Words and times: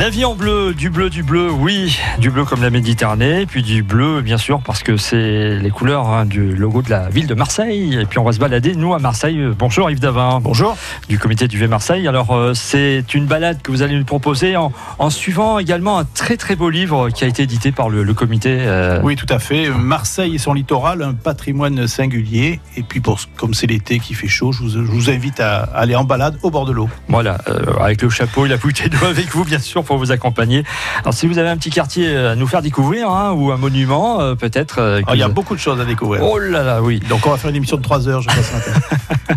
La 0.00 0.08
vie 0.08 0.24
en 0.24 0.34
bleu, 0.34 0.72
du 0.72 0.88
bleu, 0.88 1.10
du 1.10 1.22
bleu, 1.22 1.50
oui, 1.50 1.98
du 2.16 2.30
bleu 2.30 2.46
comme 2.46 2.62
la 2.62 2.70
Méditerranée, 2.70 3.44
puis 3.44 3.62
du 3.62 3.82
bleu, 3.82 4.22
bien 4.22 4.38
sûr, 4.38 4.62
parce 4.62 4.82
que 4.82 4.96
c'est 4.96 5.58
les 5.58 5.68
couleurs 5.68 6.08
hein, 6.08 6.24
du 6.24 6.56
logo 6.56 6.80
de 6.80 6.88
la 6.88 7.10
ville 7.10 7.26
de 7.26 7.34
Marseille. 7.34 7.98
Et 8.00 8.06
puis 8.06 8.18
on 8.18 8.24
va 8.24 8.32
se 8.32 8.38
balader, 8.38 8.74
nous, 8.74 8.94
à 8.94 8.98
Marseille. 8.98 9.38
Bonjour 9.58 9.90
Yves 9.90 10.00
Davin. 10.00 10.40
Bonjour. 10.40 10.74
Du 11.10 11.18
comité 11.18 11.48
du 11.48 11.58
V 11.58 11.68
Marseille. 11.68 12.08
Alors, 12.08 12.30
euh, 12.30 12.54
c'est 12.54 13.12
une 13.12 13.26
balade 13.26 13.60
que 13.60 13.70
vous 13.70 13.82
allez 13.82 13.94
nous 13.94 14.06
proposer 14.06 14.56
en, 14.56 14.72
suivant 15.10 15.58
également 15.58 15.98
un 15.98 16.04
très 16.06 16.38
très 16.38 16.56
beau 16.56 16.70
livre 16.70 17.10
qui 17.10 17.24
a 17.24 17.26
été 17.26 17.42
édité 17.42 17.70
par 17.70 17.90
le, 17.90 18.14
comité. 18.14 18.56
Euh. 18.58 19.02
Oui, 19.02 19.16
tout 19.16 19.26
à 19.28 19.38
fait. 19.38 19.68
Marseille 19.68 20.36
et 20.36 20.38
son 20.38 20.54
littoral, 20.54 21.02
un 21.02 21.12
patrimoine 21.12 21.86
singulier. 21.86 22.58
Et 22.78 22.82
puis, 22.82 23.00
pour, 23.00 23.20
comme 23.36 23.52
c'est 23.52 23.66
l'été 23.66 23.98
qui 23.98 24.14
fait 24.14 24.28
chaud, 24.28 24.52
je 24.52 24.62
vous, 24.62 25.10
invite 25.10 25.40
à 25.40 25.58
aller 25.58 25.94
en 25.94 26.04
balade 26.04 26.38
au 26.42 26.50
bord 26.50 26.64
de 26.64 26.72
l'eau. 26.72 26.88
Voilà, 27.08 27.36
euh, 27.48 27.74
avec 27.82 28.00
le 28.00 28.08
chapeau 28.08 28.46
et 28.46 28.48
la 28.48 28.56
bouteille 28.56 28.88
d'eau 28.88 29.04
avec 29.04 29.28
vous, 29.32 29.44
bien 29.44 29.58
sûr 29.58 29.84
pour 29.90 29.98
vous 29.98 30.12
accompagner. 30.12 30.62
Alors 31.00 31.14
si 31.14 31.26
vous 31.26 31.38
avez 31.38 31.48
un 31.48 31.56
petit 31.56 31.70
quartier 31.70 32.16
à 32.16 32.36
nous 32.36 32.46
faire 32.46 32.62
découvrir 32.62 33.10
hein, 33.10 33.32
ou 33.32 33.50
un 33.50 33.56
monument, 33.56 34.20
euh, 34.20 34.36
peut-être. 34.36 34.78
Euh, 34.78 35.00
ah, 35.04 35.16
il 35.16 35.18
y 35.18 35.22
a 35.24 35.28
beaucoup 35.28 35.56
de 35.56 35.58
choses 35.58 35.80
à 35.80 35.84
découvrir. 35.84 36.22
Oh 36.22 36.38
là 36.38 36.62
là, 36.62 36.80
oui. 36.80 37.00
Donc 37.08 37.26
on 37.26 37.30
va 37.30 37.36
faire 37.36 37.50
une 37.50 37.56
émission 37.56 37.76
de 37.76 37.82
3 37.82 38.08
heures, 38.08 38.22
je 38.22 38.28
pense, 38.28 38.52
matin. 38.52 39.36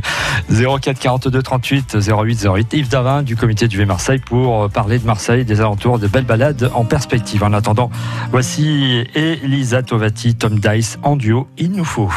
04 0.80 1.00
42 1.00 1.42
38 1.42 1.98
08 2.08 2.48
08. 2.56 2.74
Yves 2.74 2.88
Davin 2.88 3.24
du 3.24 3.36
comité 3.36 3.68
du 3.68 3.80
V 3.80 3.86
Marseille 3.86 4.20
pour 4.20 4.66
euh, 4.66 4.68
parler 4.68 5.00
de 5.00 5.08
Marseille, 5.08 5.44
des 5.44 5.60
alentours, 5.60 5.98
de 5.98 6.06
belles 6.06 6.24
balades 6.24 6.70
en 6.76 6.86
perspective. 6.86 7.44
En 7.44 7.54
attendant, 7.54 7.90
voici 8.30 9.04
Elisa 9.16 9.82
Tovati, 9.82 10.36
Tom 10.36 10.60
Dice 10.60 11.00
en 11.02 11.16
duo. 11.16 11.48
Il 11.58 11.72
nous 11.72 11.84
faut. 11.84 12.12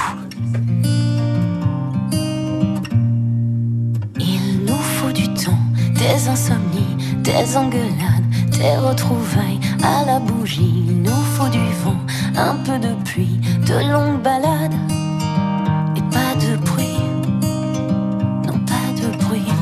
Il 4.21 4.67
nous 4.67 4.75
faut 4.75 5.13
du 5.13 5.27
temps, 5.29 5.59
des 5.95 6.29
insomnies, 6.29 7.23
des 7.23 7.57
engueulades 7.57 8.26
tes 8.57 8.77
retrouvailles 8.77 9.61
à 9.83 10.05
la 10.05 10.19
bougie. 10.19 10.85
Il 10.89 11.03
nous 11.03 11.23
faut 11.35 11.49
du 11.49 11.67
vent, 11.85 12.01
un 12.37 12.57
peu 12.65 12.79
de 12.79 12.95
pluie, 13.05 13.41
de 13.67 13.75
longues 13.93 14.23
balades 14.23 14.81
et 15.97 16.05
pas 16.15 16.35
de 16.45 16.57
bruit. 16.57 17.01
Non, 18.47 18.59
pas 18.73 18.89
de 19.01 19.09
bruit. 19.25 19.53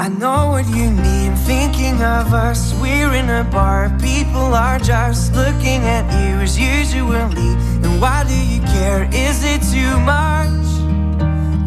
I 0.00 0.08
know 0.20 0.50
what 0.50 0.66
you 0.76 0.90
mean, 0.90 1.34
thinking 1.46 2.02
of 2.02 2.32
us. 2.32 2.74
We're 2.80 3.14
in 3.14 3.30
a 3.30 3.44
bar, 3.44 3.90
people 3.98 4.54
are 4.54 4.78
just 4.78 5.34
looking 5.34 5.82
at 5.84 6.04
you 6.20 6.40
as 6.40 6.58
usually. 6.58 7.56
And 7.82 8.00
why 8.00 8.24
do 8.24 8.34
you 8.34 8.60
care? 8.74 9.08
Is 9.12 9.42
it 9.44 9.62
too 9.72 9.98
much? 10.00 10.48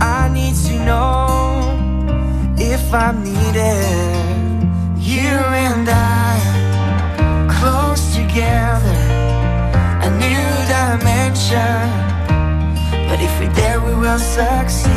I 0.02 0.30
need 0.32 0.56
to 0.68 0.74
know 0.86 1.74
if 2.58 2.94
I'm 2.94 3.24
needed. 3.24 4.11
Together, 8.34 8.96
a 10.04 10.10
new 10.24 10.48
dimension. 10.76 11.84
But 13.10 13.20
if 13.20 13.40
we're 13.40 13.54
there, 13.54 13.80
we 13.82 13.94
will 13.94 14.20
succeed. 14.20 14.90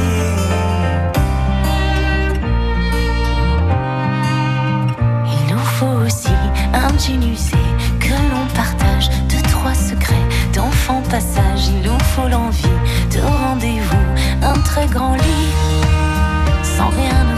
Il 5.27 5.43
nous 5.51 5.67
faut 5.79 6.07
aussi 6.07 6.37
un 6.73 6.93
que 7.99 8.15
l'on 8.31 8.47
partage 8.55 9.11
deux, 9.29 9.43
trois 9.51 9.75
secrets 9.75 10.29
d'enfants 10.53 11.03
passage. 11.11 11.69
Il 11.69 11.91
nous 11.91 11.99
faut 12.15 12.29
l'envie 12.29 12.79
de 13.11 13.21
rendez-vous, 13.21 14.07
un 14.43 14.61
très 14.61 14.87
grand 14.87 15.17
lit 15.17 15.53
sans 16.63 16.89
rien 16.89 17.34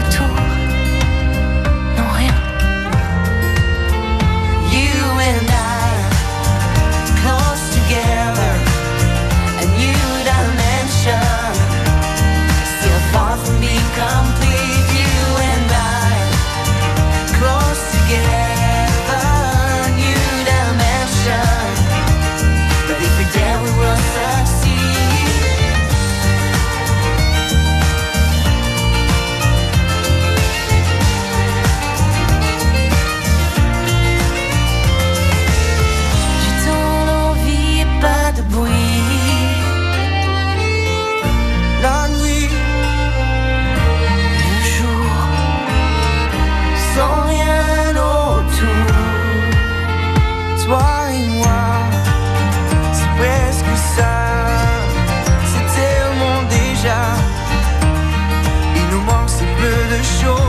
autour. 60.07 60.46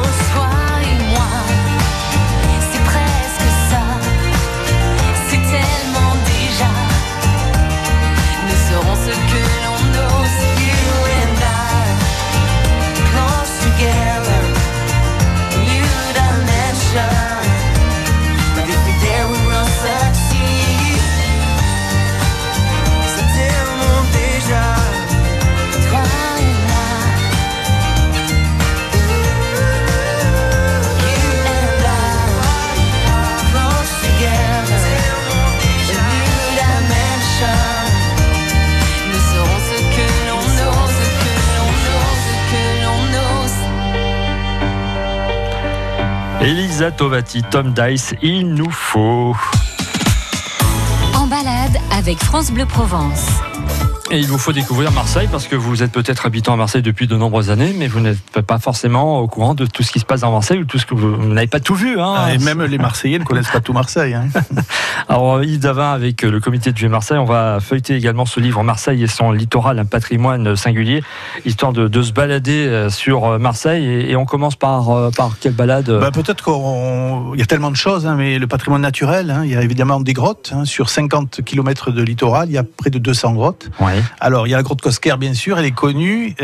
Elisa 46.78 46.92
Tovati, 46.92 47.42
Tom 47.42 47.72
Dice, 47.72 48.14
il 48.22 48.54
nous 48.54 48.70
faut. 48.70 49.34
En 51.16 51.26
balade 51.26 51.76
avec 51.90 52.22
France 52.22 52.52
Bleu 52.52 52.66
Provence. 52.66 53.47
Et 54.10 54.18
il 54.18 54.26
vous 54.26 54.38
faut 54.38 54.52
découvrir 54.52 54.90
Marseille 54.92 55.28
parce 55.30 55.46
que 55.46 55.54
vous 55.54 55.82
êtes 55.82 55.92
peut-être 55.92 56.24
habitant 56.24 56.54
à 56.54 56.56
Marseille 56.56 56.80
depuis 56.80 57.06
de 57.06 57.14
nombreuses 57.14 57.50
années, 57.50 57.74
mais 57.76 57.88
vous 57.88 58.00
n'êtes 58.00 58.40
pas 58.40 58.58
forcément 58.58 59.20
au 59.20 59.28
courant 59.28 59.54
de 59.54 59.66
tout 59.66 59.82
ce 59.82 59.92
qui 59.92 60.00
se 60.00 60.06
passe 60.06 60.22
dans 60.22 60.32
Marseille 60.32 60.60
ou 60.60 60.64
tout 60.64 60.78
ce 60.78 60.86
que 60.86 60.94
vous, 60.94 61.16
n'avez 61.26 61.46
pas 61.46 61.60
tout 61.60 61.74
vu. 61.74 62.00
Hein. 62.00 62.14
Ah, 62.16 62.32
et 62.32 62.38
même 62.38 62.62
les 62.62 62.78
Marseillais 62.78 63.18
ne 63.18 63.24
connaissent 63.24 63.50
pas 63.50 63.60
tout 63.60 63.74
Marseille. 63.74 64.14
Hein. 64.14 64.28
Alors 65.08 65.42
Yves 65.42 65.58
Davin 65.58 65.92
avec 65.92 66.22
le 66.22 66.40
comité 66.40 66.72
de 66.72 66.78
Vieux 66.78 66.88
Marseille, 66.88 67.18
on 67.18 67.26
va 67.26 67.60
feuilleter 67.60 67.96
également 67.96 68.24
ce 68.24 68.40
livre 68.40 68.62
Marseille 68.62 69.02
et 69.02 69.08
son 69.08 69.30
littoral, 69.30 69.78
un 69.78 69.84
patrimoine 69.84 70.56
singulier, 70.56 71.02
histoire 71.44 71.74
de, 71.74 72.02
se 72.02 72.12
balader 72.12 72.66
euh, 72.66 72.88
sur 72.88 73.26
euh, 73.26 73.38
Marseille. 73.38 73.84
Et, 73.84 74.16
on 74.16 74.24
commence 74.24 74.56
par, 74.56 74.90
euh, 74.90 75.10
par 75.10 75.38
quelle 75.38 75.52
balade 75.52 75.90
bah, 75.90 76.10
Peut-être 76.10 76.42
qu'il 76.42 77.38
y 77.38 77.42
a 77.42 77.46
tellement 77.46 77.70
de 77.70 77.76
choses, 77.76 78.06
hein, 78.06 78.14
mais 78.16 78.38
le 78.38 78.46
patrimoine 78.46 78.82
naturel, 78.82 79.40
il 79.44 79.50
y 79.50 79.56
a 79.56 79.62
évidemment 79.62 80.00
des 80.00 80.14
grottes. 80.14 80.54
sur 80.64 80.88
50 80.88 81.42
km 81.44 81.90
de 81.90 82.02
littoral, 82.02 82.48
il 82.48 82.54
y 82.54 82.58
a 82.58 82.64
près 82.64 82.88
de 82.88 82.98
200 82.98 83.34
grottes. 83.34 83.68
Ouais. 83.80 83.97
Alors, 84.20 84.46
il 84.46 84.50
y 84.50 84.54
a 84.54 84.56
la 84.56 84.62
grotte 84.62 84.80
Cosquer, 84.80 85.14
bien 85.18 85.34
sûr, 85.34 85.58
elle 85.58 85.64
est 85.64 85.72
connue, 85.72 86.34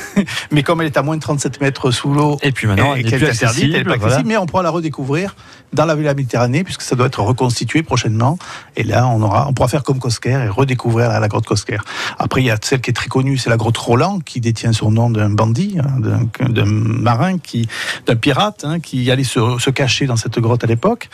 mais 0.50 0.62
comme 0.62 0.80
elle 0.80 0.86
est 0.86 0.96
à 0.96 1.02
moins 1.02 1.16
de 1.16 1.22
37 1.22 1.60
mètres 1.60 1.90
sous 1.90 2.12
l'eau, 2.12 2.38
et 2.42 2.52
puis 2.52 2.66
maintenant, 2.66 2.94
elle, 2.94 3.06
est 3.06 3.16
plus 3.16 3.26
accessible, 3.26 3.74
elle 3.76 3.90
est 3.90 4.24
mais 4.24 4.36
on 4.36 4.46
pourra 4.46 4.62
la 4.62 4.70
redécouvrir 4.70 5.34
dans 5.72 5.84
la 5.84 5.94
ville 5.94 6.04
de 6.04 6.08
la 6.08 6.14
Méditerranée, 6.14 6.64
puisque 6.64 6.82
ça 6.82 6.94
doit 6.94 7.06
être 7.06 7.20
reconstitué 7.20 7.82
prochainement. 7.82 8.38
Et 8.76 8.84
là, 8.84 9.06
on, 9.08 9.20
aura, 9.22 9.48
on 9.48 9.52
pourra 9.52 9.68
faire 9.68 9.82
comme 9.82 9.98
Cosquer 9.98 10.30
et 10.30 10.48
redécouvrir 10.48 11.08
la, 11.08 11.28
grotte 11.28 11.46
Cosquer. 11.46 11.78
Après, 12.18 12.42
il 12.42 12.46
y 12.46 12.50
a 12.50 12.56
celle 12.60 12.80
qui 12.80 12.90
est 12.90 12.94
très 12.94 13.08
connue, 13.08 13.36
c'est 13.36 13.50
la 13.50 13.56
grotte 13.56 13.76
Roland, 13.76 14.20
qui 14.20 14.40
détient 14.40 14.72
son 14.72 14.90
nom 14.90 15.10
d'un 15.10 15.30
bandit, 15.30 15.76
hein, 15.78 16.28
d'un 16.48 16.64
marin, 16.64 17.36
d'un 18.06 18.16
pirate, 18.16 18.64
hein, 18.64 18.80
qui 18.80 19.10
allait 19.10 19.24
se, 19.24 19.58
se 19.58 19.70
cacher 19.70 20.06
dans 20.06 20.16
cette 20.16 20.38
grotte 20.38 20.64
à 20.64 20.66
l'époque, 20.66 21.08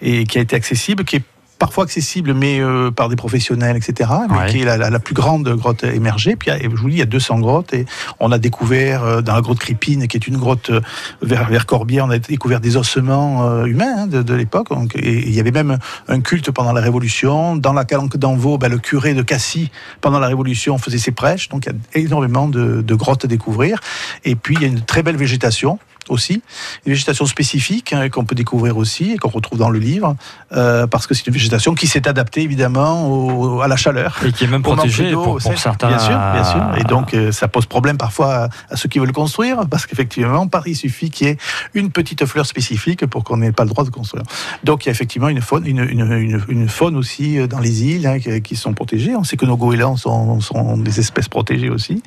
et 0.00 0.24
qui 0.24 0.38
a 0.38 0.40
été 0.40 0.56
accessible, 0.56 1.04
qui 1.04 1.16
est 1.16 1.24
parfois 1.58 1.84
accessible, 1.84 2.34
mais 2.34 2.60
euh, 2.60 2.90
par 2.90 3.08
des 3.08 3.16
professionnels, 3.16 3.76
etc. 3.76 4.10
Mais 4.30 4.36
Ouais. 4.36 4.46
qui 4.50 4.60
est 4.60 4.64
la, 4.64 4.76
la- 4.76 4.90
la 4.90 4.98
plus 4.98 5.14
grande 5.14 5.48
grotte 5.56 5.84
émergée. 5.84 6.36
Puis, 6.36 6.50
je 6.62 6.68
vous 6.68 6.88
dis, 6.90 6.96
il 6.96 6.98
y 6.98 7.02
a 7.02 7.06
200 7.06 7.38
grottes 7.40 7.72
et 7.74 7.86
on 8.20 8.30
a 8.32 8.38
découvert 8.38 9.02
euh, 9.04 9.20
dans 9.22 9.34
la 9.34 9.40
grotte 9.40 9.58
Crépine, 9.58 10.06
qui 10.08 10.16
est 10.16 10.26
une 10.26 10.36
grotte 10.36 10.70
euh, 10.70 10.80
vers, 11.22 11.48
vers 11.48 11.64
Corbière, 11.66 12.04
on 12.06 12.10
a 12.10 12.18
découvert 12.18 12.60
des 12.60 12.76
ossements 12.76 13.46
euh, 13.48 13.64
humains 13.64 14.02
hein, 14.02 14.06
de, 14.06 14.22
de 14.22 14.34
l'époque. 14.34 14.68
Donc, 14.70 14.94
Et 14.96 15.26
il 15.26 15.34
y 15.34 15.40
avait 15.40 15.50
même 15.50 15.78
un 16.08 16.20
culte 16.20 16.50
pendant 16.50 16.72
la 16.72 16.80
Révolution. 16.80 17.56
Dans 17.56 17.72
la 17.72 17.84
calanque 17.84 18.16
d'Envaux, 18.16 18.58
ben, 18.58 18.68
le 18.70 18.78
curé 18.78 19.14
de 19.14 19.22
Cassis, 19.22 19.70
pendant 20.00 20.18
la 20.18 20.26
Révolution, 20.28 20.78
faisait 20.78 20.98
ses 20.98 21.12
prêches. 21.12 21.48
Donc 21.48 21.66
il 21.66 21.72
y 21.72 21.98
a 22.04 22.04
énormément 22.06 22.48
de, 22.48 22.82
de 22.82 22.94
grottes 22.94 23.24
à 23.24 23.28
découvrir. 23.28 23.80
Et 24.24 24.34
puis 24.36 24.56
il 24.56 24.62
y 24.62 24.64
a 24.64 24.68
une 24.68 24.80
très 24.82 25.02
belle 25.02 25.16
végétation 25.16 25.78
aussi, 26.08 26.42
une 26.86 26.92
végétation 26.92 27.26
spécifique 27.26 27.92
hein, 27.92 28.08
qu'on 28.08 28.24
peut 28.24 28.34
découvrir 28.34 28.76
aussi 28.76 29.12
et 29.12 29.16
qu'on 29.18 29.28
retrouve 29.28 29.58
dans 29.58 29.70
le 29.70 29.78
livre, 29.78 30.16
euh, 30.52 30.86
parce 30.86 31.06
que 31.06 31.14
c'est 31.14 31.26
une 31.26 31.32
végétation 31.32 31.74
qui 31.74 31.86
s'est 31.86 32.06
adaptée 32.08 32.42
évidemment 32.42 33.08
au- 33.08 33.60
à 33.60 33.68
la 33.68 33.76
chaleur. 33.76 34.16
Et 34.24 34.32
qui 34.32 34.44
est 34.44 34.46
même 34.46 34.62
Au 34.64 34.68
manque 34.70 34.76
protégé 34.78 35.10
d'eau, 35.10 35.22
pour, 35.22 35.38
pour 35.38 35.58
certains. 35.58 35.88
Bien 35.88 35.98
sûr, 35.98 36.18
bien 36.32 36.44
sûr. 36.44 36.62
Et 36.78 36.84
donc, 36.84 37.14
euh, 37.14 37.32
ça 37.32 37.48
pose 37.48 37.66
problème 37.66 37.96
parfois 37.96 38.34
à, 38.34 38.48
à 38.70 38.76
ceux 38.76 38.88
qui 38.88 38.98
veulent 38.98 39.12
construire, 39.12 39.66
parce 39.68 39.86
qu'effectivement, 39.86 40.46
par- 40.48 40.66
il 40.68 40.76
suffit 40.76 41.10
qu'il 41.10 41.26
y 41.26 41.30
ait 41.30 41.36
une 41.74 41.90
petite 41.90 42.24
fleur 42.26 42.46
spécifique 42.46 43.06
pour 43.06 43.24
qu'on 43.24 43.36
n'ait 43.38 43.52
pas 43.52 43.64
le 43.64 43.70
droit 43.70 43.84
de 43.84 43.90
construire. 43.90 44.24
Donc, 44.64 44.84
il 44.84 44.88
y 44.88 44.90
a 44.90 44.92
effectivement 44.92 45.28
une 45.28 45.40
faune, 45.40 45.66
une, 45.66 45.80
une, 45.80 46.12
une- 46.12 46.42
une 46.48 46.68
faune 46.68 46.96
aussi 46.96 47.38
euh, 47.38 47.46
dans 47.46 47.58
les 47.60 47.84
îles 47.84 48.06
hein, 48.06 48.18
qui, 48.18 48.40
qui 48.42 48.56
sont 48.56 48.72
protégées. 48.74 49.14
On 49.16 49.24
sait 49.24 49.36
que 49.36 49.46
nos 49.46 49.56
goélands 49.56 49.96
sont, 49.96 50.40
sont 50.40 50.76
des 50.76 51.00
espèces 51.00 51.28
protégées 51.28 51.70
aussi. 51.70 52.02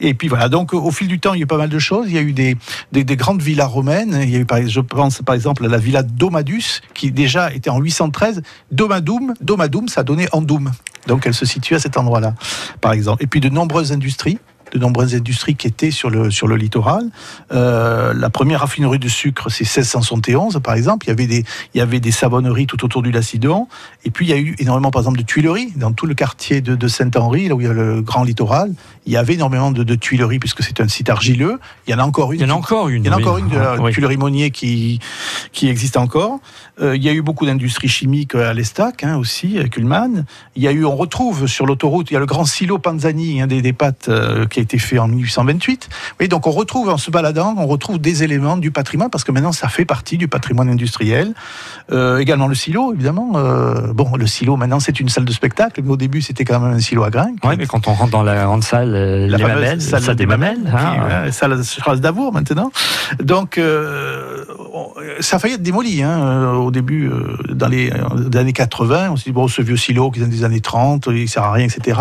Et 0.00 0.14
puis 0.14 0.28
voilà. 0.28 0.48
Donc, 0.48 0.74
au 0.74 0.90
fil 0.90 1.08
du 1.08 1.18
temps, 1.20 1.34
il 1.34 1.38
y 1.38 1.42
a 1.42 1.44
eu 1.44 1.46
pas 1.46 1.56
mal 1.56 1.68
de 1.68 1.78
choses. 1.78 2.06
Il 2.08 2.14
y 2.14 2.18
a 2.18 2.22
eu 2.22 2.32
des, 2.32 2.56
des, 2.92 3.04
des 3.04 3.16
grandes 3.16 3.33
villas 3.42 3.66
romaines. 3.66 4.18
Il 4.22 4.30
y 4.30 4.36
a 4.36 4.40
eu, 4.40 4.68
je 4.68 4.80
pense 4.80 5.22
par 5.22 5.34
exemple 5.34 5.64
à 5.64 5.68
la 5.68 5.78
villa 5.78 6.02
Domadus, 6.02 6.80
qui 6.94 7.10
déjà 7.10 7.52
était 7.52 7.70
en 7.70 7.78
813. 7.78 8.42
Domadum, 8.70 9.34
Domadum, 9.40 9.88
ça 9.88 10.02
donnait 10.02 10.28
Andoum. 10.32 10.72
Donc 11.06 11.26
elle 11.26 11.34
se 11.34 11.46
situe 11.46 11.74
à 11.74 11.78
cet 11.78 11.96
endroit-là, 11.96 12.34
par 12.80 12.92
exemple. 12.92 13.22
Et 13.22 13.26
puis 13.26 13.40
de 13.40 13.48
nombreuses 13.48 13.92
industries, 13.92 14.38
de 14.74 14.78
nombreuses 14.78 15.14
industries 15.14 15.54
qui 15.54 15.66
étaient 15.66 15.90
sur 15.90 16.10
le, 16.10 16.30
sur 16.30 16.48
le 16.48 16.56
littoral. 16.56 17.08
Euh, 17.52 18.12
la 18.14 18.28
première 18.28 18.60
raffinerie 18.60 18.98
de 18.98 19.08
sucre, 19.08 19.48
c'est 19.48 19.64
1671, 19.64 20.60
par 20.62 20.74
exemple. 20.74 21.06
Il 21.06 21.10
y 21.10 21.12
avait 21.12 21.26
des, 21.26 21.44
il 21.74 21.78
y 21.78 21.80
avait 21.80 22.00
des 22.00 22.10
savonneries 22.10 22.66
tout 22.66 22.84
autour 22.84 23.02
du 23.02 23.12
Lacidon. 23.12 23.68
Et 24.04 24.10
puis 24.10 24.26
il 24.26 24.30
y 24.30 24.32
a 24.32 24.38
eu 24.38 24.56
énormément, 24.58 24.90
par 24.90 25.02
exemple, 25.02 25.18
de 25.18 25.24
tuileries 25.24 25.72
dans 25.76 25.92
tout 25.92 26.06
le 26.06 26.14
quartier 26.14 26.60
de, 26.60 26.74
de 26.74 26.88
Saint-Henri, 26.88 27.48
là 27.48 27.54
où 27.54 27.60
il 27.60 27.66
y 27.66 27.70
a 27.70 27.72
le 27.72 28.02
grand 28.02 28.24
littoral. 28.24 28.72
Il 29.06 29.12
y 29.12 29.16
avait 29.16 29.34
énormément 29.34 29.70
de, 29.70 29.82
de 29.82 29.94
tuileries 29.94 30.38
puisque 30.38 30.62
c'est 30.62 30.80
un 30.80 30.88
site 30.88 31.08
argileux. 31.08 31.60
Il 31.86 31.92
y 31.92 31.94
en 31.94 31.98
a 31.98 32.04
encore 32.04 32.32
une. 32.32 32.40
Il 32.40 32.46
y 32.46 32.50
en 32.50 32.54
a 32.54 32.58
encore 32.58 32.88
une. 32.88 33.04
il 33.04 33.06
y 33.06 33.10
en 33.10 33.12
a 33.12 33.20
encore 33.20 33.38
une 33.38 33.48
de 33.48 33.56
la 33.56 33.76
Oui. 33.76 33.92
Tuilerie 33.92 34.16
Monnier 34.16 34.50
qui, 34.50 34.98
qui 35.52 35.68
existe 35.68 35.96
encore. 35.96 36.40
Euh, 36.80 36.96
il 36.96 37.02
y 37.04 37.08
a 37.08 37.12
eu 37.12 37.22
beaucoup 37.22 37.46
d'industries 37.46 37.88
chimiques 37.88 38.34
à 38.34 38.52
l'Estac 38.52 39.04
hein, 39.04 39.16
aussi, 39.16 39.58
à 39.58 39.68
Kuhlmann. 39.68 40.24
Il 40.56 40.62
y 40.62 40.68
a 40.68 40.72
eu, 40.72 40.84
on 40.84 40.96
retrouve 40.96 41.46
sur 41.46 41.66
l'autoroute, 41.66 42.10
il 42.10 42.14
y 42.14 42.16
a 42.16 42.20
le 42.20 42.26
grand 42.26 42.44
silo 42.44 42.78
Panzani 42.78 43.40
hein, 43.40 43.46
des, 43.46 43.62
des 43.62 43.72
pâtes 43.72 44.08
euh, 44.08 44.46
qui 44.46 44.60
été 44.64 44.78
fait 44.78 44.98
en 44.98 45.06
1828. 45.08 45.88
Oui, 46.20 46.28
donc 46.28 46.46
on 46.46 46.50
retrouve 46.50 46.88
en 46.88 46.98
se 46.98 47.10
baladant, 47.10 47.54
on 47.56 47.66
retrouve 47.66 47.98
des 47.98 48.22
éléments 48.24 48.56
du 48.56 48.70
patrimoine 48.70 49.10
parce 49.10 49.24
que 49.24 49.32
maintenant 49.32 49.52
ça 49.52 49.68
fait 49.68 49.84
partie 49.84 50.18
du 50.18 50.28
patrimoine 50.28 50.68
industriel. 50.68 51.34
Euh, 51.92 52.18
également 52.18 52.46
le 52.48 52.54
silo, 52.54 52.92
évidemment. 52.92 53.32
Euh, 53.36 53.92
bon, 53.92 54.16
le 54.16 54.26
silo 54.26 54.56
maintenant 54.56 54.80
c'est 54.80 54.98
une 55.00 55.08
salle 55.08 55.24
de 55.24 55.32
spectacle, 55.32 55.80
mais 55.84 55.90
au 55.90 55.96
début 55.96 56.22
c'était 56.22 56.44
quand 56.44 56.58
même 56.60 56.72
un 56.74 56.80
silo 56.80 57.04
à 57.04 57.10
grains. 57.10 57.32
Ouais, 57.44 57.56
mais 57.56 57.66
quand 57.66 57.86
on 57.88 57.92
rentre 57.92 58.10
dans 58.10 58.22
la 58.22 58.44
grande 58.44 58.64
salle, 58.64 58.94
euh, 58.94 59.28
La 59.28 59.36
les 59.38 59.44
mamelles, 59.44 59.80
salle 59.82 60.02
ça 60.02 60.14
des 60.14 60.26
mamelles. 60.26 60.60
Puis, 60.64 60.72
hein. 60.74 61.26
euh, 61.26 61.30
salle 61.30 62.00
d'Avour 62.00 62.32
maintenant. 62.32 62.72
Donc, 63.22 63.58
euh, 63.58 64.44
on- 64.72 64.92
ça 65.20 65.36
a 65.36 65.38
failli 65.38 65.54
être 65.54 65.62
démoli 65.62 66.02
hein, 66.02 66.52
au 66.54 66.70
début, 66.70 67.10
dans 67.50 67.68
les 67.68 67.92
années 68.34 68.52
80. 68.52 69.10
On 69.10 69.16
s'est 69.16 69.24
dit, 69.24 69.32
bon, 69.32 69.46
ce 69.48 69.62
vieux 69.62 69.76
silo 69.76 70.10
qui 70.10 70.20
est 70.20 70.26
des 70.26 70.44
années 70.44 70.60
30, 70.60 71.08
il 71.12 71.28
sert 71.28 71.44
à 71.44 71.52
rien, 71.52 71.66
etc. 71.66 72.00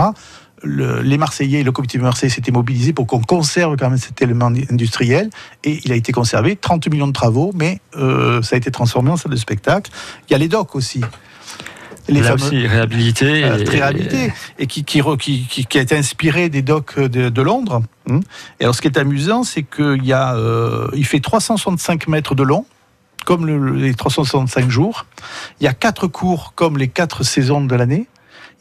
Le- 0.63 1.01
les 1.01 1.17
Marseillais 1.17 1.59
et 1.59 1.63
le 1.63 1.71
comité 1.71 1.97
de 1.97 2.03
Marseille 2.03 2.29
s'étaient 2.29 2.51
mobilisés 2.51 2.93
pour 2.93 3.05
qu'on 3.05 3.21
conserve 3.21 3.75
quand 3.77 3.89
même 3.89 3.97
cet 3.99 4.21
élément 4.21 4.47
industriel 4.71 5.29
et 5.63 5.79
il 5.83 5.91
a 5.91 5.95
été 5.95 6.11
conservé, 6.11 6.55
30 6.55 6.87
millions 6.87 7.07
de 7.07 7.11
travaux, 7.13 7.51
mais 7.53 7.79
euh, 7.97 8.41
ça 8.41 8.55
a 8.55 8.57
été 8.57 8.71
transformé 8.71 9.11
en 9.11 9.17
salle 9.17 9.31
de 9.33 9.37
spectacle. 9.37 9.91
Il 10.29 10.31
y 10.31 10.35
a 10.35 10.37
les 10.37 10.47
docks 10.47 10.75
aussi. 10.75 11.01
Les 12.09 12.19
Là 12.21 12.29
fameux- 12.37 12.43
aussi, 12.47 12.67
réhabilité. 12.67 13.43
euh, 13.45 13.63
très 13.63 13.77
réhabilité 13.77 14.33
et 14.59 14.67
qui, 14.67 14.83
qui, 14.83 14.99
re- 15.01 15.17
qui, 15.17 15.45
qui- 15.49 15.65
qui 15.65 15.77
a 15.77 15.81
été 15.81 15.95
inspiré 15.97 16.49
des 16.49 16.61
docks 16.61 16.99
de, 16.99 17.29
de 17.29 17.41
Londres. 17.41 17.81
hein. 18.09 18.19
Et 18.59 18.63
alors, 18.63 18.75
ce 18.75 18.81
qui 18.81 18.87
est 18.89 18.97
amusant, 18.97 19.43
c'est 19.43 19.63
qu'il 19.63 20.03
y 20.03 20.11
a, 20.11 20.35
euh, 20.35 20.87
il 20.95 21.05
fait 21.05 21.21
365 21.21 22.07
mètres 22.09 22.35
de 22.35 22.43
long, 22.43 22.65
comme 23.25 23.45
le- 23.45 23.73
les 23.75 23.93
365 23.93 24.69
jours. 24.69 25.05
Il 25.61 25.63
y 25.63 25.67
a 25.67 25.73
quatre 25.73 26.07
cours, 26.07 26.51
comme 26.55 26.77
les 26.77 26.89
quatre 26.89 27.23
saisons 27.23 27.63
de 27.63 27.73
l'année. 27.75 28.07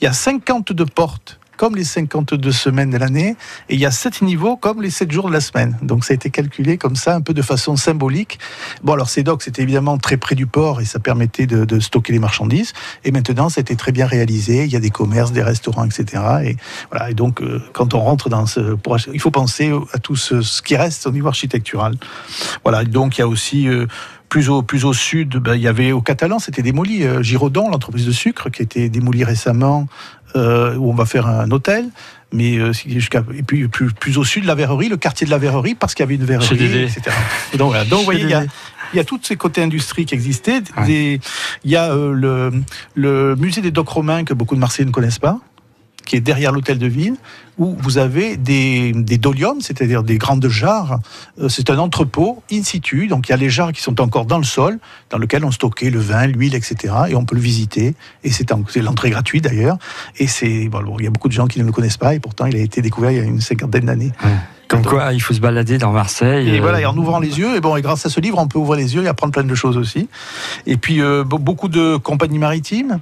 Il 0.00 0.04
y 0.04 0.06
a 0.06 0.12
52 0.12 0.86
portes, 0.86 1.40
comme 1.56 1.76
les 1.76 1.84
52 1.84 2.52
semaines 2.52 2.90
de 2.90 2.96
l'année. 2.96 3.36
Et 3.68 3.74
il 3.74 3.80
y 3.80 3.86
a 3.86 3.90
7 3.90 4.22
niveaux, 4.22 4.56
comme 4.56 4.82
les 4.82 4.90
7 4.90 5.10
jours 5.10 5.28
de 5.28 5.32
la 5.32 5.40
semaine. 5.40 5.76
Donc, 5.82 6.04
ça 6.04 6.12
a 6.12 6.14
été 6.14 6.30
calculé 6.30 6.78
comme 6.78 6.96
ça, 6.96 7.14
un 7.14 7.20
peu 7.20 7.34
de 7.34 7.42
façon 7.42 7.76
symbolique. 7.76 8.38
Bon, 8.82 8.94
alors, 8.94 9.08
ces 9.08 9.22
docks, 9.22 9.42
c'était 9.42 9.62
évidemment 9.62 9.98
très 9.98 10.16
près 10.16 10.34
du 10.34 10.46
port 10.46 10.80
et 10.80 10.84
ça 10.84 10.98
permettait 10.98 11.46
de, 11.46 11.80
stocker 11.80 12.12
les 12.12 12.18
marchandises. 12.18 12.72
Et 13.04 13.12
maintenant, 13.12 13.48
ça 13.48 13.60
a 13.60 13.62
été 13.62 13.76
très 13.76 13.92
bien 13.92 14.06
réalisé. 14.06 14.64
Il 14.64 14.72
y 14.72 14.76
a 14.76 14.80
des 14.80 14.90
commerces, 14.90 15.32
des 15.32 15.42
restaurants, 15.42 15.84
etc. 15.84 16.22
Et 16.44 16.56
voilà. 16.90 17.10
Et 17.10 17.14
donc, 17.14 17.42
euh, 17.42 17.62
quand 17.72 17.94
on 17.94 18.00
rentre 18.00 18.28
dans 18.28 18.46
ce, 18.46 18.76
il 19.12 19.20
faut 19.20 19.30
penser 19.30 19.72
à 19.92 19.98
tout 19.98 20.16
ce, 20.16 20.62
qui 20.62 20.76
reste 20.76 21.06
au 21.06 21.12
niveau 21.12 21.28
architectural. 21.28 21.94
Voilà. 22.64 22.84
Donc, 22.84 23.18
il 23.18 23.20
y 23.20 23.24
a 23.24 23.28
aussi 23.28 23.68
euh, 23.68 23.86
plus 24.32 24.48
au, 24.48 24.62
plus 24.62 24.86
au 24.86 24.94
sud, 24.94 25.36
ben, 25.36 25.56
il 25.56 25.60
y 25.60 25.68
avait 25.68 25.92
au 25.92 26.00
Catalan, 26.00 26.38
c'était 26.38 26.62
démoli. 26.62 27.04
euh, 27.04 27.22
Giraudon, 27.22 27.68
l'entreprise 27.68 28.06
de 28.06 28.12
sucre, 28.12 28.48
qui 28.48 28.62
a 28.62 28.64
été 28.64 28.88
démolie 28.88 29.24
récemment, 29.24 29.88
euh, 30.36 30.76
où 30.76 30.90
on 30.90 30.94
va 30.94 31.06
faire 31.06 31.26
un 31.26 31.50
hôtel. 31.50 31.88
Mais 32.32 32.56
euh, 32.56 32.72
jusqu'à 32.72 33.22
et 33.36 33.42
puis 33.42 33.68
plus, 33.68 33.92
plus 33.92 34.16
au 34.16 34.24
sud, 34.24 34.44
la 34.46 34.54
verrerie, 34.54 34.88
le 34.88 34.96
quartier 34.96 35.26
de 35.26 35.30
la 35.30 35.38
verrerie, 35.38 35.74
parce 35.74 35.94
qu'il 35.94 36.02
y 36.02 36.06
avait 36.06 36.14
une 36.14 36.24
verrerie, 36.24 36.84
etc. 36.84 37.02
Et 37.52 37.58
donc, 37.58 37.68
voilà. 37.68 37.84
donc 37.84 38.00
vous 38.00 38.04
voyez, 38.06 38.22
il 38.22 38.30
y 38.30 38.34
a, 38.34 38.44
il 38.92 38.96
y 38.96 39.00
a 39.00 39.04
tous 39.04 39.20
ces 39.22 39.36
côtés 39.36 39.62
industrie 39.62 40.06
qui 40.06 40.14
existaient. 40.14 40.62
Ouais. 40.78 41.20
Il 41.64 41.70
y 41.70 41.76
a 41.76 41.92
euh, 41.92 42.12
le, 42.12 42.50
le 42.94 43.36
musée 43.36 43.60
des 43.60 43.70
docks 43.70 43.88
romains 43.88 44.24
que 44.24 44.34
beaucoup 44.34 44.54
de 44.54 44.60
Marseillais 44.60 44.86
ne 44.86 44.92
connaissent 44.92 45.18
pas, 45.18 45.40
qui 46.12 46.16
est 46.18 46.20
derrière 46.20 46.52
l'hôtel 46.52 46.76
de 46.76 46.86
ville, 46.86 47.14
où 47.56 47.74
vous 47.80 47.96
avez 47.96 48.36
des, 48.36 48.92
doliums, 49.16 49.62
c'est-à-dire 49.62 50.02
des 50.02 50.18
grandes 50.18 50.46
jarres. 50.46 50.98
Euh, 51.40 51.48
C'est 51.48 51.70
un 51.70 51.78
entrepôt 51.78 52.42
in 52.52 52.62
situ, 52.62 53.06
donc 53.06 53.28
il 53.28 53.30
y 53.30 53.32
a 53.32 53.38
les 53.38 53.48
jarres 53.48 53.72
qui 53.72 53.80
sont 53.80 53.98
encore 53.98 54.26
dans 54.26 54.36
le 54.36 54.44
sol, 54.44 54.78
dans 55.08 55.16
lequel 55.16 55.42
on 55.42 55.50
stockait 55.50 55.88
le 55.88 56.00
vin, 56.00 56.26
l'huile, 56.26 56.54
etc. 56.54 56.94
Et 57.08 57.14
on 57.14 57.24
peut 57.24 57.34
le 57.34 57.40
visiter. 57.40 57.94
Et 58.24 58.30
c'est 58.30 58.52
en- 58.52 58.62
c'est 58.68 58.82
l'entrée 58.82 59.08
gratuite 59.08 59.44
d'ailleurs. 59.44 59.78
Et 60.18 60.26
c'est 60.26 60.68
bon, 60.68 60.96
il 60.98 61.04
y 61.04 61.08
a 61.08 61.10
beaucoup 61.10 61.28
de 61.28 61.32
gens 61.32 61.46
qui 61.46 61.58
ne 61.60 61.64
le 61.64 61.72
connaissent 61.72 61.96
pas, 61.96 62.14
et 62.14 62.20
pourtant 62.20 62.44
il 62.44 62.56
a 62.56 62.60
été 62.60 62.82
découvert 62.82 63.10
il 63.10 63.16
y 63.16 63.20
a 63.20 63.24
une 63.24 63.40
cinquantaine 63.40 63.86
d'années. 63.86 64.12
Comme 64.72 64.84
quoi, 64.84 65.12
il 65.12 65.20
faut 65.20 65.34
se 65.34 65.40
balader 65.40 65.78
dans 65.78 65.92
Marseille. 65.92 66.48
Et 66.48 66.58
euh, 66.58 66.60
voilà, 66.62 66.80
et 66.80 66.86
en 66.86 66.96
ouvrant 66.96 67.20
les 67.20 67.38
yeux, 67.38 67.56
et 67.56 67.60
bon, 67.60 67.76
et 67.76 67.82
grâce 67.82 68.04
à 68.06 68.08
ce 68.08 68.20
livre, 68.20 68.38
on 68.38 68.48
peut 68.48 68.58
ouvrir 68.58 68.78
les 68.78 68.94
yeux 68.94 69.04
et 69.04 69.08
apprendre 69.08 69.32
plein 69.32 69.44
de 69.44 69.54
choses 69.54 69.76
aussi. 69.76 70.08
Et 70.66 70.76
puis 70.76 71.00
euh, 71.00 71.24
be- 71.24 71.38
beaucoup 71.38 71.68
de 71.68 71.96
compagnies 71.96 72.38
maritimes, 72.38 72.98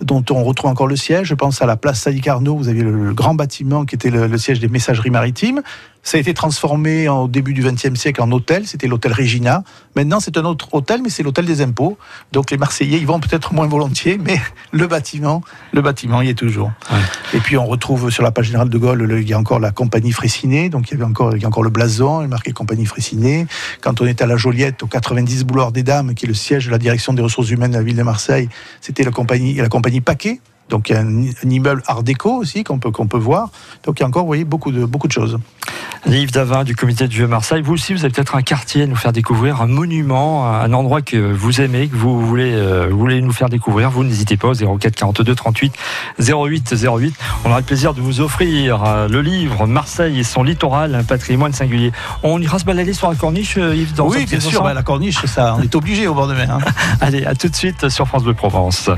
dont 0.00 0.24
on 0.30 0.42
retrouve 0.44 0.70
encore 0.70 0.86
le 0.88 0.96
siège. 0.96 1.28
Je 1.28 1.34
pense 1.34 1.62
à 1.62 1.66
la 1.66 1.76
place 1.76 2.00
Sadi 2.00 2.20
Carnot, 2.20 2.56
vous 2.56 2.68
avez 2.68 2.82
le, 2.82 2.90
le 3.04 3.14
grand 3.14 3.34
bâtiment 3.34 3.84
qui 3.84 3.94
était 3.94 4.10
le, 4.10 4.26
le 4.26 4.38
siège 4.38 4.60
des 4.60 4.68
messageries 4.68 5.10
maritimes. 5.10 5.62
Ça 6.04 6.16
a 6.16 6.20
été 6.20 6.34
transformé 6.34 7.08
en- 7.08 7.22
au 7.24 7.28
début 7.28 7.54
du 7.54 7.62
XXe 7.62 7.94
siècle 7.94 8.20
en 8.22 8.30
hôtel, 8.32 8.66
c'était 8.66 8.88
l'hôtel 8.88 9.12
Regina. 9.12 9.62
Maintenant, 9.94 10.18
c'est 10.18 10.36
un 10.36 10.44
autre 10.44 10.68
hôtel, 10.74 11.00
mais 11.02 11.10
c'est 11.10 11.22
l'hôtel 11.22 11.44
des 11.44 11.60
impôts. 11.62 11.96
Donc 12.32 12.50
les 12.50 12.56
Marseillais, 12.58 12.98
ils 12.98 13.06
vont 13.06 13.20
peut-être 13.20 13.54
moins 13.54 13.66
volontiers, 13.68 14.18
mais 14.18 14.40
le 14.72 14.86
bâtiment, 14.88 15.42
le 15.72 15.80
bâtiment 15.80 16.20
y 16.20 16.30
est 16.30 16.34
toujours. 16.34 16.72
Ouais. 16.90 16.98
Et 17.34 17.38
puis 17.40 17.56
on 17.56 17.66
retrouve 17.66 18.10
sur 18.10 18.24
la 18.24 18.32
page 18.32 18.46
générale 18.46 18.68
de 18.68 18.78
Gaulle, 18.78 19.02
le- 19.04 19.20
il 19.22 19.28
y 19.28 19.32
a 19.32 19.38
encore 19.38 19.60
la 19.60 19.70
compagnie 19.70 20.10
Fraissinet, 20.12 20.70
donc 20.70 20.90
il 20.90 20.94
y 20.94 20.96
avait 20.96 21.04
encore, 21.08 21.36
il 21.36 21.42
y 21.42 21.44
a 21.44 21.48
encore 21.48 21.62
le 21.62 21.70
blason, 21.70 22.22
il 22.22 22.28
marqué 22.28 22.50
compagnie 22.52 22.84
Fraissinet. 22.86 23.46
Quand 23.80 24.00
on 24.00 24.06
est 24.06 24.20
à 24.22 24.26
la 24.26 24.36
Joliette, 24.36 24.82
au 24.82 24.86
90 24.88 25.44
boulevard 25.44 25.70
des 25.70 25.84
Dames, 25.84 26.14
qui 26.14 26.24
est 26.26 26.28
le 26.28 26.34
siège 26.34 26.66
de 26.66 26.70
la 26.72 26.78
direction 26.78 27.12
des 27.12 27.22
ressources 27.22 27.50
humaines 27.50 27.70
de 27.70 27.76
la 27.76 27.82
ville 27.84 27.96
de 27.96 28.02
Marseille, 28.02 28.48
c'était 28.80 29.04
la 29.04 29.12
compagnie, 29.12 29.54
la 29.54 29.68
compagnie 29.68 30.00
Paquet. 30.00 30.40
Donc 30.68 30.88
il 30.88 30.94
y 30.94 30.96
a 30.96 31.00
un, 31.00 31.24
un 31.26 31.50
immeuble 31.50 31.82
art 31.86 32.02
déco 32.02 32.30
aussi 32.32 32.64
qu'on 32.64 32.78
peut, 32.78 32.90
qu'on 32.90 33.06
peut 33.06 33.18
voir. 33.18 33.50
Donc 33.84 33.98
il 33.98 34.02
y 34.02 34.04
a 34.04 34.08
encore, 34.08 34.22
vous 34.22 34.28
voyez, 34.28 34.44
beaucoup 34.44 34.72
de, 34.72 34.84
beaucoup 34.84 35.06
de 35.06 35.12
choses. 35.12 35.38
Yves 36.06 36.32
Davin 36.32 36.64
du 36.64 36.74
comité 36.74 37.06
du 37.06 37.16
Vieux-Marseille. 37.18 37.62
Vous 37.62 37.74
aussi, 37.74 37.94
vous 37.94 38.04
avez 38.04 38.12
peut-être 38.12 38.34
un 38.34 38.42
quartier 38.42 38.82
à 38.82 38.86
nous 38.86 38.96
faire 38.96 39.12
découvrir, 39.12 39.62
un 39.62 39.66
monument, 39.66 40.46
un 40.46 40.72
endroit 40.72 41.00
que 41.00 41.16
vous 41.16 41.60
aimez, 41.60 41.88
que 41.88 41.96
vous 41.96 42.20
voulez, 42.26 42.52
euh, 42.52 42.88
vous 42.90 42.98
voulez 42.98 43.22
nous 43.22 43.32
faire 43.32 43.48
découvrir. 43.48 43.90
Vous 43.90 44.02
n'hésitez 44.04 44.36
pas 44.36 44.48
au 44.48 44.54
04 44.78 44.94
42 44.94 45.34
38 45.34 45.72
08 46.18 46.74
08. 46.98 47.14
On 47.44 47.50
aura 47.50 47.60
le 47.60 47.64
plaisir 47.64 47.94
de 47.94 48.00
vous 48.00 48.20
offrir 48.20 48.82
euh, 48.84 49.08
le 49.08 49.22
livre 49.22 49.66
Marseille 49.66 50.18
et 50.18 50.24
son 50.24 50.42
littoral, 50.42 50.94
un 50.94 51.04
patrimoine 51.04 51.52
singulier. 51.52 51.92
On 52.22 52.42
ira 52.42 52.58
se 52.58 52.64
balader 52.64 52.92
sur 52.92 53.08
la 53.08 53.14
corniche, 53.14 53.56
euh, 53.56 53.74
Yves 53.74 53.94
dans 53.94 54.08
oui, 54.08 54.26
bien 54.26 54.40
sûr, 54.40 54.62
bah, 54.62 54.74
la 54.74 54.82
corniche, 54.82 55.24
ça, 55.26 55.54
on 55.58 55.62
est 55.62 55.74
obligé 55.74 56.08
au 56.08 56.14
bord 56.14 56.26
de 56.26 56.34
mer. 56.34 56.50
hein. 56.50 56.58
Allez, 57.00 57.24
à 57.24 57.34
tout 57.34 57.48
de 57.48 57.54
suite 57.56 57.88
sur 57.88 58.06
France 58.08 58.24
Bleu 58.24 58.34
Provence. 58.34 58.90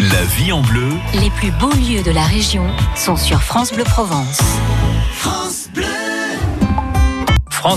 La 0.00 0.24
vie 0.36 0.50
en 0.52 0.62
bleu, 0.62 0.88
Les 1.20 1.30
plus 1.30 1.52
beaux 1.52 1.70
lieux 1.74 2.02
de 2.02 2.10
la 2.10 2.24
région 2.24 2.64
sont 2.96 3.16
sur 3.16 3.40
France 3.42 3.72
Bleu 3.72 3.84
Provence. 3.84 4.40
France 5.12 5.61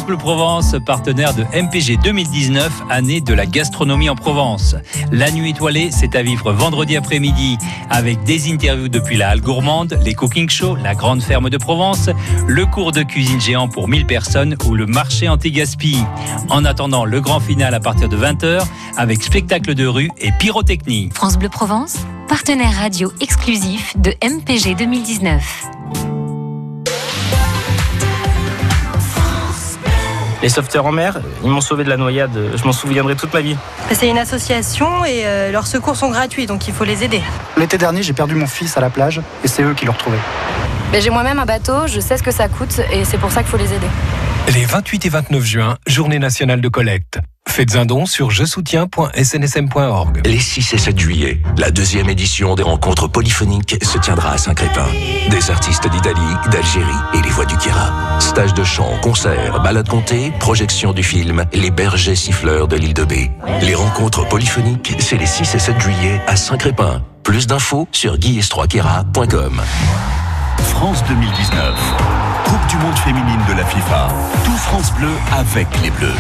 Bleu 0.06 0.18
Provence, 0.18 0.76
partenaire 0.84 1.34
de 1.36 1.44
MPG 1.44 1.98
2019, 2.04 2.84
année 2.90 3.22
de 3.22 3.34
la 3.34 3.46
gastronomie 3.46 4.10
en 4.10 4.16
Provence. 4.16 4.76
La 5.12 5.32
nuit 5.32 5.52
étoilée, 5.52 5.90
c'est 5.92 6.16
à 6.16 6.24
vivre 6.24 6.52
vendredi 6.52 6.98
après-midi 6.98 7.58
avec 7.90 8.24
des 8.24 8.52
interviews 8.52 8.90
depuis 8.90 9.16
la 9.16 9.30
Halle 9.30 9.42
Gourmande, 9.42 9.98
les 10.02 10.16
cooking 10.16 10.50
shows, 10.50 10.76
la 10.76 10.96
grande 10.96 11.22
ferme 11.22 11.50
de 11.50 11.58
Provence, 11.58 12.10
le 12.48 12.66
cours 12.66 12.92
de 12.92 13.04
cuisine 13.04 13.40
géant 13.40 13.68
pour 13.68 13.88
1000 13.88 14.08
personnes 14.08 14.58
ou 14.66 14.74
le 14.74 14.88
marché 14.88 15.30
anti-gaspi. 15.30 16.00
En 16.50 16.66
attendant 16.66 17.06
le 17.06 17.22
grand 17.22 17.40
final 17.40 17.74
à 17.74 17.80
partir 17.80 18.10
de 18.10 18.18
20h 18.18 18.66
avec 18.98 19.24
spectacle 19.24 19.76
de 19.76 19.86
rue 19.86 20.10
et 20.18 20.32
pyrotechnie. 20.32 21.10
France 21.14 21.38
Bleu 21.38 21.50
Provence, 21.50 21.98
partenaire 22.28 22.74
radio 22.74 23.14
exclusif 23.22 23.96
de 23.98 24.12
MPG 24.24 24.76
2019. 24.76 26.05
Les 30.42 30.50
sauveteurs 30.50 30.86
en 30.86 30.92
mer, 30.92 31.20
ils 31.44 31.50
m'ont 31.50 31.62
sauvé 31.62 31.84
de 31.84 31.90
la 31.90 31.98
noyade. 31.98 32.52
Je 32.56 32.64
m'en 32.66 32.72
souviendrai 32.72 33.16
toute 33.16 33.34
ma 33.34 33.42
vie. 33.42 33.56
C'est 33.92 34.08
une 34.08 34.18
association 34.18 35.06
et 35.06 35.26
euh, 35.26 35.52
leurs 35.52 35.68
secours 35.68 35.96
sont 35.96 36.10
gratuits, 36.10 36.46
donc 36.46 36.68
il 36.68 36.74
faut 36.74 36.84
les 36.84 37.04
aider. 37.04 37.22
L'été 37.58 37.78
dernier, 37.78 38.04
j'ai 38.04 38.14
perdu 38.14 38.36
mon 38.36 38.48
fils 38.48 38.78
à 38.78 38.82
la 38.82 38.90
plage 38.90 39.22
et 39.44 39.48
c'est 39.48 39.64
eux 39.64 39.74
qui 39.74 39.86
l'ont 39.86 39.94
retrouvé. 39.94 40.18
Mais 40.92 41.02
j'ai 41.02 41.10
moi-même 41.10 41.40
un 41.40 41.46
bateau, 41.46 41.88
je 41.88 42.00
sais 42.00 42.18
ce 42.18 42.24
que 42.24 42.32
ça 42.32 42.48
coûte 42.48 42.80
et 42.92 43.06
c'est 43.06 43.18
pour 43.18 43.32
ça 43.32 43.42
qu'il 43.42 43.52
faut 43.52 43.58
les 43.58 43.74
aider. 43.74 43.88
Les 44.54 44.66
28 44.66 45.06
et 45.06 45.10
29 45.10 45.44
juin, 45.44 45.78
journée 45.88 46.20
nationale 46.20 46.62
de 46.62 46.70
collecte. 46.70 47.20
Faites 47.48 47.78
un 47.78 47.86
don 47.86 48.06
sur 48.06 48.32
je 48.32 48.44
soutiens.snsm.org. 48.44 50.22
Les 50.26 50.40
6 50.40 50.74
et 50.74 50.78
7 50.78 51.00
juillet, 51.00 51.42
la 51.58 51.72
deuxième 51.72 52.10
édition 52.10 52.54
des 52.56 52.64
rencontres 52.64 53.08
polyphoniques 53.08 53.78
se 53.82 53.98
tiendra 53.98 54.32
à 54.32 54.38
Saint-Crépin. 54.38 54.88
Des 55.30 55.52
artistes 55.52 55.88
d'Italie, 55.88 56.20
d'Algérie 56.52 56.92
et 57.14 57.22
les 57.22 57.30
voix 57.30 57.46
du 57.46 57.56
Kira. 57.56 58.20
Stage 58.20 58.54
de 58.54 58.64
chant, 58.66 58.98
concerts, 59.02 59.62
balades 59.64 59.88
comptées, 59.88 60.34
projection 60.40 60.92
du 60.92 61.02
film 61.02 61.46
Les 61.54 61.72
bergers 61.72 62.16
siffleurs 62.16 62.68
de 62.68 62.76
l'île 62.76 62.94
de 62.94 63.06
B. 63.06 63.14
Les 63.62 63.76
rencontres 63.76 64.28
polyphoniques, 64.28 64.94
c'est 65.00 65.18
les 65.18 65.26
6 65.26 65.56
et 65.56 65.60
7 65.60 65.80
juillet 65.80 66.22
à 66.28 66.36
Saint-Crépin. 66.36 67.04
Plus 67.24 67.48
d'infos 67.48 67.88
sur 67.94 68.18
guillestroitkera.com. 68.18 69.62
France 70.60 71.02
2019. 71.08 71.74
Coupe 72.44 72.68
du 72.68 72.76
monde 72.78 72.98
féminine 72.98 73.40
de 73.48 73.54
la 73.54 73.66
FIFA. 73.66 74.10
Tout 74.44 74.58
France 74.58 74.92
Bleu 74.96 75.12
avec 75.32 75.68
les 75.82 75.92
Bleus. 75.92 76.12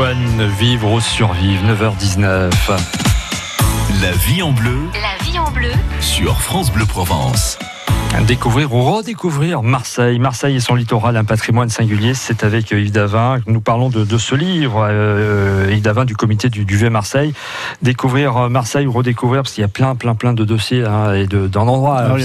Vivre 0.00 0.92
ou 0.92 1.00
survivre, 1.00 1.62
9h19. 1.74 2.50
La 4.00 4.12
vie 4.12 4.42
en 4.42 4.50
bleu 4.50 4.78
La 4.94 5.22
vie 5.22 5.38
en 5.38 5.50
bleu 5.50 5.68
sur 6.00 6.40
France 6.40 6.72
Bleu 6.72 6.86
Provence. 6.86 7.58
Découvrir 8.26 8.72
ou 8.74 8.82
redécouvrir 8.82 9.62
Marseille. 9.62 10.18
Marseille 10.18 10.56
et 10.56 10.60
son 10.60 10.74
littoral, 10.74 11.18
un 11.18 11.24
patrimoine 11.24 11.68
singulier. 11.68 12.14
C'est 12.14 12.44
avec 12.44 12.70
Yves 12.70 12.92
Davin 12.92 13.40
que 13.44 13.50
nous 13.50 13.60
parlons 13.60 13.90
de, 13.90 14.04
de 14.04 14.16
ce 14.16 14.34
livre, 14.34 14.86
euh, 14.88 15.68
Yves 15.70 15.82
Davin 15.82 16.06
du 16.06 16.16
comité 16.16 16.48
du 16.48 16.64
Duvet 16.64 16.88
Marseille. 16.88 17.34
Découvrir 17.82 18.34
euh, 18.38 18.48
Marseille 18.48 18.86
ou 18.86 18.92
redécouvrir, 18.92 19.42
parce 19.42 19.52
qu'il 19.52 19.60
y 19.60 19.66
a 19.66 19.68
plein, 19.68 19.96
plein, 19.96 20.14
plein 20.14 20.32
de 20.32 20.46
dossiers 20.46 20.82
hein, 20.82 21.12
et 21.12 21.26
d'un 21.26 21.68
endroit 21.68 21.98
à 21.98 22.06
Ah 22.06 22.14
oui. 22.14 22.24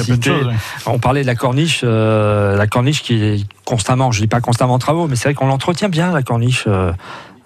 On 0.85 0.99
parlait 0.99 1.23
de 1.23 1.27
la 1.27 1.35
corniche, 1.35 1.81
euh, 1.83 2.55
la 2.55 2.67
corniche 2.67 3.03
qui 3.03 3.21
est 3.21 3.45
constamment, 3.65 4.13
je 4.13 4.21
dis 4.21 4.27
pas 4.27 4.39
constamment 4.39 4.75
en 4.75 4.79
travaux, 4.79 5.07
mais 5.07 5.17
c'est 5.17 5.27
vrai 5.27 5.33
qu'on 5.33 5.47
l'entretient 5.47 5.89
bien, 5.89 6.13
la 6.13 6.23
corniche. 6.23 6.63
euh, 6.67 6.93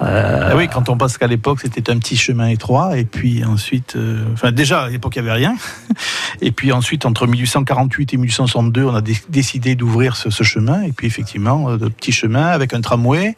euh, 0.01 0.49
Ah 0.51 0.55
oui, 0.55 0.67
quand 0.69 0.87
on 0.89 0.97
pense 0.97 1.17
qu'à 1.17 1.27
l'époque, 1.27 1.59
c'était 1.61 1.91
un 1.91 1.97
petit 1.99 2.15
chemin 2.17 2.47
étroit, 2.47 2.97
et 2.97 3.03
puis 3.05 3.43
ensuite, 3.43 3.95
euh, 3.95 4.23
enfin 4.33 4.51
déjà 4.51 4.83
à 4.83 4.89
l'époque, 4.89 5.15
il 5.17 5.21
n'y 5.23 5.29
avait 5.29 5.37
rien. 5.39 5.55
Et 6.41 6.51
puis 6.51 6.71
ensuite, 6.71 7.05
entre 7.05 7.27
1848 7.27 8.13
et 8.13 8.17
1862, 8.17 8.85
on 8.85 8.95
a 8.95 9.01
dé- 9.01 9.17
décidé 9.27 9.75
d'ouvrir 9.75 10.15
ce, 10.15 10.29
ce 10.29 10.43
chemin, 10.43 10.83
et 10.83 10.91
puis 10.93 11.05
effectivement, 11.07 11.69
euh, 11.71 11.77
de 11.77 11.89
petits 11.89 12.13
chemins 12.13 12.47
avec 12.47 12.73
un 12.73 12.79
tramway. 12.81 13.35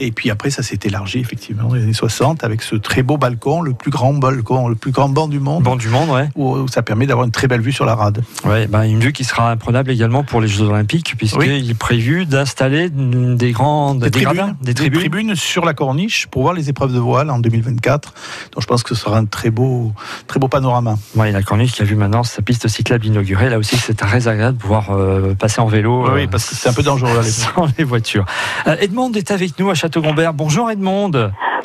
Et 0.00 0.12
puis 0.12 0.30
après, 0.30 0.50
ça 0.50 0.62
s'est 0.62 0.78
élargi 0.84 1.18
effectivement 1.18 1.68
dans 1.68 1.74
les 1.74 1.82
années 1.82 1.92
60 1.92 2.44
avec 2.44 2.62
ce 2.62 2.76
très 2.76 3.02
beau 3.02 3.16
balcon, 3.16 3.62
le 3.62 3.74
plus 3.74 3.90
grand 3.90 4.14
balcon, 4.14 4.68
le 4.68 4.74
plus 4.74 4.90
grand 4.90 5.08
banc 5.08 5.28
du 5.28 5.40
monde. 5.40 5.62
Banc 5.62 5.76
du 5.76 5.88
monde, 5.88 6.10
ouais. 6.10 6.28
Où, 6.36 6.66
ça 6.68 6.82
permet 6.82 7.06
d'avoir 7.06 7.24
une 7.26 7.32
très 7.32 7.48
belle 7.48 7.60
vue 7.60 7.72
sur 7.72 7.84
la 7.84 7.94
rade. 7.94 8.22
Ouais, 8.44 8.66
ben, 8.66 8.82
une 8.84 9.00
vue 9.00 9.12
qui 9.12 9.24
sera 9.24 9.50
imprenable 9.50 9.90
également 9.90 10.24
pour 10.24 10.40
les 10.40 10.48
Jeux 10.48 10.64
Olympiques, 10.64 11.14
puisqu'il 11.16 11.70
est 11.70 11.78
prévu 11.78 12.26
d'installer 12.26 12.90
des 12.90 13.52
grandes 13.52 14.00
Des, 14.00 14.10
des 14.10 14.10
tribunes, 14.10 14.36
gradins, 14.36 14.56
des 14.62 14.74
tribunes 14.74 15.34
sur 15.34 15.64
la 15.64 15.74
corniche 15.74 16.26
pour 16.26 16.42
voir 16.42 16.54
les 16.54 16.68
épreuves 16.68 16.92
de 16.92 16.98
voile 16.98 17.30
en 17.30 17.38
2024. 17.38 18.14
Donc 18.52 18.62
je 18.62 18.66
pense 18.66 18.82
que 18.82 18.94
ce 18.94 19.00
sera 19.00 19.18
un 19.18 19.24
très 19.24 19.50
beau, 19.50 19.92
très 20.26 20.40
beau 20.40 20.48
panorama. 20.48 20.96
Ouais, 21.14 21.32
la 21.32 21.42
corniche 21.42 21.72
qui 21.72 21.82
a 21.82 21.84
vu 21.84 21.96
maintenant 21.96 22.22
sa 22.22 22.42
piste 22.42 22.68
cyclable 22.68 23.06
inaugurée. 23.06 23.50
Là 23.50 23.58
aussi, 23.58 23.76
c'est 23.76 23.96
très 23.96 24.28
agréable 24.28 24.56
de 24.56 24.62
pouvoir 24.62 24.90
euh, 24.90 25.34
passer 25.34 25.60
en 25.60 25.66
vélo. 25.66 26.04
Oui, 26.04 26.08
euh, 26.08 26.14
oui, 26.14 26.26
parce 26.26 26.48
que 26.48 26.54
c'est 26.54 26.68
un 26.68 26.72
peu 26.72 26.82
dangereux 26.82 27.22
sans 27.22 27.66
les 27.76 27.84
voitures. 27.84 28.24
Euh, 28.66 28.76
Edmond 28.80 29.12
est 29.12 29.30
avec 29.30 29.58
nous 29.58 29.70
à 29.70 29.74
Château-Gombert. 29.88 30.34
Bonjour 30.34 30.70
Edmond. 30.70 31.10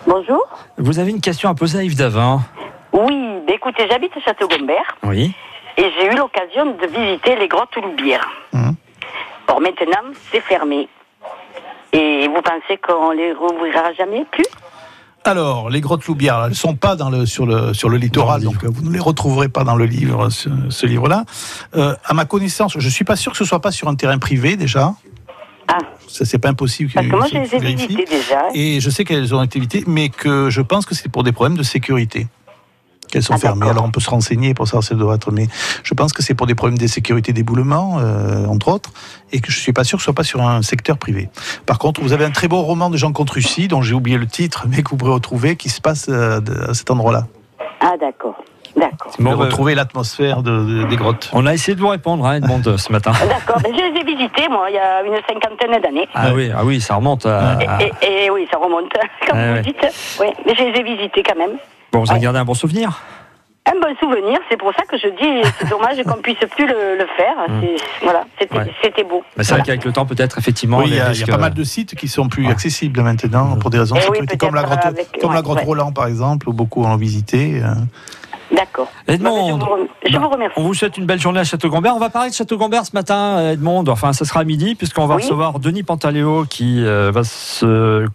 Bonjour. 0.07 0.47
Vous 0.77 0.97
avez 0.99 1.11
une 1.11 1.19
question 1.19 1.49
à 1.49 1.55
poser 1.55 1.79
à 1.79 1.83
Yves 1.83 1.97
Davin. 1.97 2.39
Oui, 2.93 3.41
bah 3.45 3.53
écoutez, 3.53 3.85
j'habite 3.91 4.15
à 4.15 4.21
Château-Gombert 4.21 4.95
Oui. 5.03 5.33
et 5.75 5.83
j'ai 5.99 6.07
eu 6.07 6.15
l'occasion 6.15 6.65
de 6.67 6.87
visiter 6.87 7.35
les 7.35 7.49
grottes 7.49 7.75
Loubières. 7.75 8.25
Hum. 8.53 8.75
Or 9.49 9.59
maintenant, 9.59 10.13
c'est 10.31 10.39
fermé. 10.39 10.87
Et 11.91 12.29
vous 12.29 12.41
pensez 12.41 12.77
qu'on 12.77 13.11
les 13.11 13.33
rouvrira 13.33 13.91
jamais 13.97 14.23
plus? 14.31 14.45
Alors, 15.25 15.69
les 15.69 15.81
grottes 15.81 16.05
Loubières, 16.05 16.41
elles 16.43 16.51
ne 16.51 16.55
sont 16.55 16.75
pas 16.75 16.95
dans 16.95 17.09
le, 17.09 17.25
sur, 17.25 17.45
le, 17.45 17.73
sur 17.73 17.89
le 17.89 17.97
littoral, 17.97 18.41
donc 18.41 18.63
euh, 18.63 18.69
vous 18.71 18.83
ne 18.83 18.93
les 18.93 18.99
retrouverez 19.01 19.49
pas 19.49 19.65
dans 19.65 19.75
le 19.75 19.85
livre, 19.85 20.29
ce, 20.29 20.49
ce 20.69 20.85
livre-là. 20.85 21.25
Euh, 21.75 21.93
à 22.05 22.13
ma 22.13 22.23
connaissance, 22.23 22.73
je 22.79 22.85
ne 22.85 22.91
suis 22.91 23.05
pas 23.05 23.17
sûr 23.17 23.33
que 23.33 23.37
ce 23.37 23.45
soit 23.45 23.59
pas 23.59 23.71
sur 23.71 23.89
un 23.89 23.95
terrain 23.95 24.17
privé 24.17 24.55
déjà. 24.55 24.93
Ah. 25.67 25.79
Ça, 26.07 26.25
c'est 26.25 26.37
pas 26.37 26.49
impossible. 26.49 26.91
Parce 26.93 27.07
que 27.07 27.15
moi, 27.15 27.27
je 27.31 27.37
les 27.37 27.55
ai 27.55 27.75
visités 27.75 28.05
déjà. 28.05 28.47
Et 28.53 28.79
je 28.79 28.89
sais 28.89 29.03
qu'elles 29.03 29.33
ont 29.33 29.43
évitées, 29.43 29.83
mais 29.87 30.09
que 30.09 30.49
je 30.49 30.61
pense 30.61 30.85
que 30.85 30.95
c'est 30.95 31.09
pour 31.09 31.23
des 31.23 31.31
problèmes 31.31 31.57
de 31.57 31.63
sécurité 31.63 32.27
qu'elles 33.13 33.23
sont 33.23 33.37
fermées. 33.37 33.69
Alors 33.69 33.85
on 33.85 33.91
peut 33.91 33.99
se 33.99 34.09
renseigner 34.09 34.55
pour 34.55 34.67
savoir 34.67 34.83
si 34.83 34.93
elles 34.93 34.99
doivent 34.99 35.15
être, 35.15 35.31
mais 35.31 35.47
je 35.83 35.93
pense 35.93 36.13
que 36.13 36.23
c'est 36.23 36.33
pour 36.33 36.47
des 36.47 36.55
problèmes 36.55 36.79
de 36.79 36.87
sécurité 36.87 37.31
d'éboulement, 37.31 37.99
euh, 37.99 38.47
entre 38.47 38.69
autres, 38.69 38.91
et 39.31 39.39
que 39.39 39.51
je 39.51 39.59
suis 39.59 39.71
pas 39.71 39.83
sûr 39.83 39.97
que 39.97 40.01
ce 40.01 40.05
soit 40.05 40.15
pas 40.15 40.23
sur 40.23 40.41
un 40.41 40.63
secteur 40.63 40.97
privé. 40.97 41.29
Par 41.67 41.77
contre, 41.77 42.01
vous 42.01 42.11
avez 42.11 42.25
un 42.25 42.31
très 42.31 42.47
beau 42.47 42.61
roman 42.61 42.89
de 42.89 42.97
Jean 42.97 43.11
Contrucy, 43.11 43.67
dont 43.67 43.83
j'ai 43.83 43.93
oublié 43.93 44.17
le 44.17 44.25
titre, 44.25 44.65
mais 44.67 44.81
que 44.81 44.89
vous 44.89 44.97
pourrez 44.97 45.11
retrouver, 45.11 45.55
qui 45.55 45.69
se 45.69 45.79
passe 45.79 46.07
euh, 46.09 46.41
à 46.67 46.73
cet 46.73 46.89
endroit-là. 46.89 47.27
Ah, 47.79 47.93
d'accord. 47.99 48.43
D'accord. 48.75 49.11
Pouvez 49.15 49.29
bah, 49.29 49.35
retrouver 49.35 49.75
l'atmosphère 49.75 50.41
de- 50.41 50.81
de- 50.81 50.83
des 50.85 50.95
grottes. 50.95 51.29
On 51.33 51.45
a 51.45 51.53
essayé 51.53 51.75
de 51.75 51.79
vous 51.81 51.89
répondre, 51.89 52.25
hein, 52.25 52.35
Edmond, 52.37 52.61
ce 52.77 52.91
matin. 52.91 53.11
D'accord, 53.29 53.61
mais 53.63 53.69
je 53.71 53.93
les 53.93 53.99
ai 54.01 54.03
visités, 54.03 54.47
moi, 54.49 54.65
il 54.69 54.75
y 54.75 54.79
a 54.79 55.03
une 55.03 55.13
cinquantaine 55.27 55.79
d'années. 55.81 56.07
Ah 56.15 56.33
oui, 56.33 56.51
ah 56.55 56.65
oui, 56.65 56.81
ça 56.81 56.95
remonte 56.95 57.25
à. 57.25 57.57
Et, 58.01 58.25
et 58.25 58.29
oui, 58.31 58.47
ça 58.51 58.57
remonte, 58.57 58.91
comme 59.27 59.37
Ah 59.37 59.47
vous 59.49 59.53
ouais. 59.55 59.61
dites. 59.61 60.17
Oui, 60.19 60.27
mais 60.45 60.55
je 60.55 60.63
les 60.63 60.79
ai 60.79 60.83
visités 60.83 61.21
quand 61.23 61.37
même. 61.37 61.57
Bon, 61.91 61.99
vous 61.99 62.11
avez 62.11 62.19
gardé 62.19 62.39
un 62.39 62.45
bon 62.45 62.55
souvenir 62.55 62.99
Un 63.67 63.79
bon 63.79 63.95
souvenir, 63.99 64.39
c'est 64.49 64.57
pour 64.57 64.71
ça 64.75 64.83
que 64.89 64.97
je 64.97 65.07
dis, 65.07 65.47
c'est 65.59 65.69
dommage 65.69 66.01
qu'on 66.03 66.19
puisse 66.21 66.39
plus 66.55 66.65
le, 66.65 66.97
le 66.97 67.05
faire. 67.15 67.35
C'est- 67.61 67.75
Voilà, 68.03 68.25
c'était 68.39 68.57
Ouais. 69.03 69.03
beau. 69.07 69.23
Mais 69.37 69.43
c'est 69.43 69.53
vrai 69.53 69.61
qu'avec 69.63 69.85
le 69.85 69.91
temps, 69.93 70.07
peut-être, 70.07 70.39
effectivement. 70.39 70.79
Oui, 70.79 70.85
il 70.87 70.95
y, 70.95 70.99
a, 70.99 71.11
y 71.13 71.23
pas 71.25 71.35
euh, 71.35 71.37
mal 71.37 71.53
de 71.53 71.63
sites 71.63 71.93
qui 71.93 72.07
sont 72.07 72.27
plus 72.27 72.47
accessibles 72.49 73.01
maintenant 73.01 73.55
pour 73.57 73.69
des 73.69 73.77
raisons 73.77 73.93
de 73.95 73.99
Eh 74.01 74.09
oui, 74.09 74.17
sécurité, 74.17 74.37
comme 74.37 74.55
la 74.55 74.63
grotte, 74.63 74.83
avec- 74.83 75.11
comme 75.21 75.29
ouais, 75.29 75.35
la 75.35 75.41
grotte 75.43 75.59
ouais. 75.59 75.63
Roland 75.65 75.91
par 75.91 76.07
exemple, 76.07 76.49
où 76.49 76.53
beaucoup 76.53 76.81
l'ont 76.81 76.95
visité. 76.97 77.61
D'accord. 78.51 78.91
Edmond, 79.07 79.59
Je 79.59 79.65
vous 79.65 79.71
rem- 79.71 79.87
je 80.07 80.17
vous 80.17 80.29
remercie. 80.29 80.53
on 80.59 80.63
vous 80.63 80.73
souhaite 80.73 80.97
une 80.97 81.05
belle 81.05 81.19
journée 81.19 81.39
à 81.39 81.43
Château-Gombert. 81.43 81.95
On 81.95 81.99
va 81.99 82.09
parler 82.09 82.29
de 82.29 82.35
Château-Gombert 82.35 82.85
ce 82.85 82.91
matin, 82.93 83.37
euh, 83.39 83.51
Edmond. 83.53 83.83
Enfin, 83.87 84.13
ce 84.13 84.25
sera 84.25 84.41
à 84.41 84.43
midi, 84.43 84.75
puisqu'on 84.75 85.05
va 85.07 85.15
Oui. 85.15 85.21
recevoir 85.23 85.59
Denis 85.59 85.83
Pantaléo 85.83 86.45
qui 86.49 86.83
euh, 86.85 87.11
va 87.11 87.23
se 87.23 87.65
euh, 87.65 88.07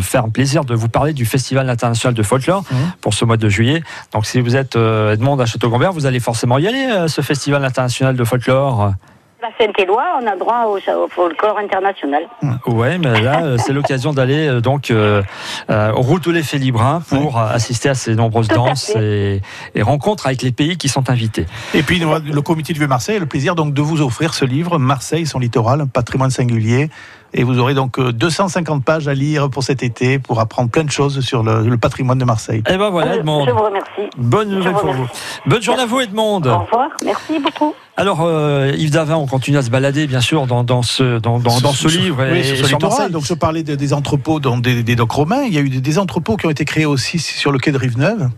faire 0.00 0.24
un 0.24 0.30
plaisir 0.30 0.64
de 0.64 0.74
vous 0.74 0.88
parler 0.88 1.12
du 1.12 1.26
Festival 1.26 1.68
international 1.68 2.14
de 2.14 2.22
folklore 2.22 2.64
Mhm. 2.70 2.92
pour 3.00 3.14
ce 3.14 3.24
mois 3.24 3.36
de 3.36 3.48
juillet. 3.48 3.82
Donc, 4.12 4.24
si 4.26 4.40
vous 4.40 4.56
êtes 4.56 4.76
euh, 4.76 5.12
Edmond 5.12 5.38
à 5.38 5.46
Château-Gombert, 5.46 5.92
vous 5.92 6.06
allez 6.06 6.20
forcément 6.20 6.58
y 6.58 6.66
aller, 6.66 7.08
ce 7.08 7.20
Festival 7.20 7.64
international 7.64 8.16
de 8.16 8.24
folklore. 8.24 8.92
La 9.42 9.48
Saint-Éloi, 9.58 10.04
on 10.22 10.26
a 10.28 10.36
droit 10.36 10.66
au, 10.66 10.76
au 10.76 11.08
folklore 11.08 11.58
international. 11.58 12.28
Ouais, 12.64 12.96
mais 12.98 13.20
là, 13.22 13.42
euh, 13.42 13.56
c'est 13.58 13.72
l'occasion 13.72 14.12
d'aller 14.12 14.46
euh, 14.46 14.60
donc 14.60 14.92
euh, 14.92 15.20
euh, 15.68 15.90
au 15.94 16.00
Route 16.02 16.24
de 16.26 16.30
l'Effet 16.30 16.58
Librin 16.58 17.02
pour 17.08 17.40
euh, 17.40 17.48
assister 17.48 17.88
à 17.88 17.96
ces 17.96 18.14
nombreuses 18.14 18.46
Tout 18.46 18.54
danses 18.54 18.94
et, 18.94 19.40
et 19.74 19.82
rencontres 19.82 20.28
avec 20.28 20.42
les 20.42 20.52
pays 20.52 20.76
qui 20.76 20.88
sont 20.88 21.10
invités. 21.10 21.46
Et 21.74 21.82
puis 21.82 21.98
le 21.98 22.40
comité 22.40 22.72
du 22.72 22.78
Vieux-Marseille 22.78 23.16
a 23.16 23.18
le 23.18 23.26
plaisir 23.26 23.56
donc 23.56 23.74
de 23.74 23.82
vous 23.82 24.00
offrir 24.00 24.32
ce 24.32 24.44
livre 24.44 24.78
Marseille, 24.78 25.26
son 25.26 25.40
littoral, 25.40 25.80
un 25.80 25.86
patrimoine 25.88 26.30
singulier. 26.30 26.88
Et 27.34 27.44
vous 27.44 27.58
aurez 27.58 27.74
donc 27.74 27.98
euh, 27.98 28.12
250 28.12 28.84
pages 28.84 29.08
à 29.08 29.14
lire 29.14 29.48
pour 29.48 29.62
cet 29.64 29.82
été 29.82 30.18
pour 30.18 30.38
apprendre 30.40 30.68
plein 30.70 30.84
de 30.84 30.90
choses 30.90 31.20
sur 31.20 31.42
le, 31.42 31.66
le 31.68 31.76
patrimoine 31.78 32.18
de 32.18 32.24
Marseille. 32.24 32.62
Et 32.68 32.76
ben 32.76 32.90
voilà, 32.90 33.16
Edmond. 33.16 33.46
Je 33.46 33.50
vous 33.52 33.62
remercie. 33.62 34.10
Bonne 34.18 34.50
nouvelle 34.50 34.72
vous 34.74 34.78
pour 34.80 34.92
vous. 34.92 35.06
Bonne 35.46 35.62
journée 35.62 35.82
à 35.82 35.86
vous, 35.86 36.00
Edmond. 36.00 36.42
Au 36.42 36.58
revoir, 36.58 36.88
merci 37.04 37.38
beaucoup. 37.42 37.74
Alors, 37.96 38.20
euh, 38.22 38.72
Yves 38.76 38.90
Davin, 38.90 39.16
on 39.16 39.26
continue 39.26 39.58
à 39.58 39.62
se 39.62 39.68
balader, 39.70 40.06
bien 40.06 40.20
sûr, 40.22 40.46
dans, 40.46 40.64
dans 40.64 40.82
ce, 40.82 41.18
dans, 41.18 41.38
dans, 41.38 41.60
dans 41.60 41.72
ce 41.72 41.88
livre 41.88 42.24
Oui, 42.30 42.38
et, 42.38 42.42
sur 42.44 42.64
et 42.64 42.68
sur. 42.68 42.80
Marseille. 42.80 43.10
Donc 43.10 43.24
je 43.26 43.34
parlais 43.34 43.62
de- 43.62 43.74
des 43.74 43.92
entrepôts 43.92 44.40
dans 44.40 44.56
des, 44.56 44.82
des 44.82 44.96
docks 44.96 45.12
romains. 45.12 45.42
Il 45.42 45.52
y 45.54 45.58
a 45.58 45.60
eu 45.60 45.68
des, 45.68 45.80
des 45.82 45.98
entrepôts 45.98 46.36
qui 46.36 46.46
ont 46.46 46.50
été 46.50 46.64
créés 46.64 46.86
aussi 46.86 47.18
sur 47.18 47.52
le 47.52 47.58
quai 47.58 47.70
de 47.70 47.76
Rive-Neuve, 47.76 48.30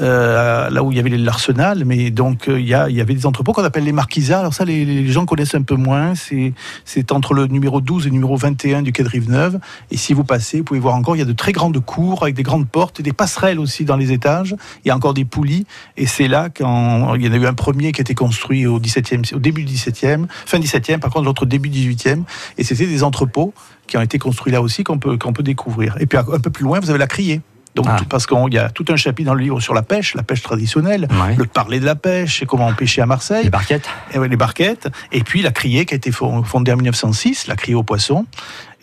euh, 0.00 0.68
là 0.70 0.82
où 0.82 0.90
il 0.90 0.96
y 0.96 1.00
avait 1.00 1.10
l'arsenal. 1.10 1.84
Mais 1.84 2.10
donc 2.10 2.48
euh, 2.48 2.58
il 2.60 2.66
y, 2.68 2.74
a, 2.74 2.88
il 2.88 2.96
y 2.96 3.00
avait 3.00 3.14
des 3.14 3.24
entrepôts 3.26 3.52
qu'on 3.52 3.62
appelle 3.64 3.84
les 3.84 3.92
marquisats. 3.92 4.40
Alors 4.40 4.52
ça, 4.54 4.64
les, 4.64 4.84
les 4.84 5.06
gens 5.08 5.26
connaissent 5.26 5.54
un 5.54 5.62
peu 5.62 5.76
moins. 5.76 6.14
C'est 6.16 6.52
c'est 6.84 7.12
entre 7.12 7.34
le 7.34 7.46
numéro 7.46 7.80
12 7.80 8.04
et 8.06 8.08
le 8.08 8.14
numéro 8.14 8.27
21 8.36 8.82
du 8.82 8.92
quai 8.92 9.02
de 9.02 9.08
Rive-Neuve. 9.08 9.58
Et 9.90 9.96
si 9.96 10.12
vous 10.12 10.24
passez, 10.24 10.58
vous 10.58 10.64
pouvez 10.64 10.80
voir 10.80 10.94
encore, 10.94 11.16
il 11.16 11.20
y 11.20 11.22
a 11.22 11.26
de 11.26 11.32
très 11.32 11.52
grandes 11.52 11.78
cours 11.84 12.22
avec 12.22 12.34
des 12.34 12.42
grandes 12.42 12.68
portes 12.68 13.00
et 13.00 13.02
des 13.02 13.12
passerelles 13.12 13.58
aussi 13.58 13.84
dans 13.84 13.96
les 13.96 14.12
étages. 14.12 14.54
Il 14.84 14.88
y 14.88 14.90
a 14.90 14.96
encore 14.96 15.14
des 15.14 15.24
poulies. 15.24 15.66
Et 15.96 16.06
c'est 16.06 16.28
là 16.28 16.48
quand 16.48 17.14
il 17.14 17.24
y 17.24 17.28
en 17.28 17.32
a 17.32 17.36
eu 17.36 17.46
un 17.46 17.54
premier 17.54 17.92
qui 17.92 18.00
a 18.00 18.02
été 18.02 18.14
construit 18.14 18.66
au 18.66 18.80
17e, 18.80 19.34
au 19.34 19.38
début 19.38 19.64
du 19.64 19.74
17e, 19.74 20.26
fin 20.46 20.58
17e, 20.58 20.98
par 20.98 21.10
contre 21.10 21.26
l'autre 21.26 21.46
début 21.46 21.68
18e. 21.68 22.22
Et 22.56 22.64
c'était 22.64 22.86
des 22.86 23.02
entrepôts 23.02 23.52
qui 23.86 23.96
ont 23.96 24.02
été 24.02 24.18
construits 24.18 24.52
là 24.52 24.62
aussi 24.62 24.84
qu'on 24.84 24.98
peut, 24.98 25.16
qu'on 25.16 25.32
peut 25.32 25.42
découvrir. 25.42 25.96
Et 26.00 26.06
puis 26.06 26.18
un 26.18 26.40
peu 26.40 26.50
plus 26.50 26.64
loin, 26.64 26.80
vous 26.80 26.90
avez 26.90 26.98
la 26.98 27.06
criée. 27.06 27.40
Donc, 27.82 27.86
Ah. 27.88 28.02
parce 28.08 28.26
qu'il 28.26 28.52
y 28.54 28.58
a 28.58 28.70
tout 28.70 28.84
un 28.88 28.96
chapitre 28.96 29.26
dans 29.28 29.34
le 29.34 29.42
livre 29.42 29.60
sur 29.60 29.72
la 29.74 29.82
pêche, 29.82 30.14
la 30.14 30.22
pêche 30.24 30.42
traditionnelle, 30.42 31.06
le 31.36 31.44
parler 31.46 31.78
de 31.80 31.84
la 31.86 31.94
pêche 31.94 32.42
et 32.42 32.46
comment 32.46 32.66
on 32.66 32.74
pêchait 32.74 33.00
à 33.02 33.06
Marseille. 33.06 33.44
Les 33.44 33.50
barquettes. 33.50 33.88
Et 34.12 34.18
ouais, 34.18 34.28
les 34.28 34.36
barquettes. 34.36 34.88
Et 35.12 35.22
puis 35.22 35.42
la 35.42 35.50
criée 35.52 35.86
qui 35.86 35.94
a 35.94 35.96
été 35.96 36.10
fond- 36.10 36.42
fondée 36.42 36.72
en 36.72 36.76
1906, 36.76 37.46
la 37.46 37.54
criée 37.56 37.74
aux 37.76 37.82
poissons. 37.84 38.26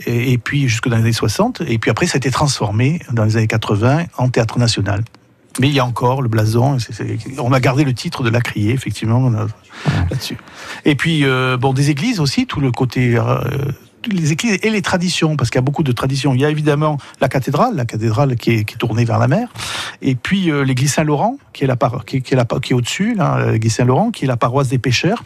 Et, 0.05 0.31
et 0.31 0.38
puis 0.38 0.67
jusque 0.69 0.88
dans 0.88 0.95
les 0.95 1.01
années 1.03 1.12
60. 1.13 1.62
Et 1.67 1.77
puis 1.77 1.91
après, 1.91 2.05
ça 2.08 2.15
a 2.15 2.17
été 2.17 2.31
transformé 2.31 2.99
dans 3.12 3.25
les 3.25 3.36
années 3.38 3.47
80 3.47 4.05
en 4.17 4.29
théâtre 4.29 4.58
national. 4.60 5.03
Mais 5.60 5.67
il 5.69 5.73
y 5.73 5.79
a 5.79 5.86
encore 5.86 6.21
le 6.21 6.27
blason. 6.29 6.77
on 7.39 7.53
a 7.53 7.60
gardé 7.62 7.84
le 7.86 7.93
titre 7.93 8.23
de 8.23 8.29
la 8.29 8.41
criée, 8.41 8.73
effectivement, 8.73 9.29
là-dessus. 10.10 10.38
Et 10.84 10.95
puis, 10.95 11.23
euh, 11.25 11.55
bon, 11.58 11.71
des 11.73 11.89
églises 11.91 12.19
aussi, 12.19 12.45
tout 12.45 12.60
le 12.60 12.71
côté. 12.71 13.17
euh, 13.17 13.39
les 14.08 14.32
églises 14.32 14.60
et 14.62 14.70
les 14.70 14.82
traditions, 14.82 15.36
parce 15.36 15.50
qu'il 15.50 15.58
y 15.58 15.60
a 15.60 15.62
beaucoup 15.63 15.84
de 15.84 15.91
traditions. 15.91 16.34
Il 16.34 16.41
y 16.41 16.46
a 16.46 16.50
évidemment 16.50 16.98
la 17.22 17.30
cathédrale, 17.30 17.76
la 17.76 17.86
cathédrale 17.86 18.36
qui 18.36 18.52
est, 18.52 18.78
tournée 18.78 19.06
vers 19.06 19.20
la 19.20 19.28
mer, 19.28 19.50
et 20.02 20.15
puis 20.15 20.52
euh, 20.52 20.63
l'église 20.63 20.94
Saint-Laurent, 20.94 21.38
qui 21.54 21.63
est, 21.63 21.72
qui, 22.06 22.22
qui 22.22 22.34
est, 22.34 22.74
au-dessus, 22.74 23.15
là, 23.15 23.52
l'église 23.52 23.74
Saint-Laurent, 23.76 24.12
qui 24.12 24.26
est 24.26 24.28
la 24.28 24.38
paroisse 24.38 24.68
des 24.68 24.78
pêcheurs. 24.80 25.24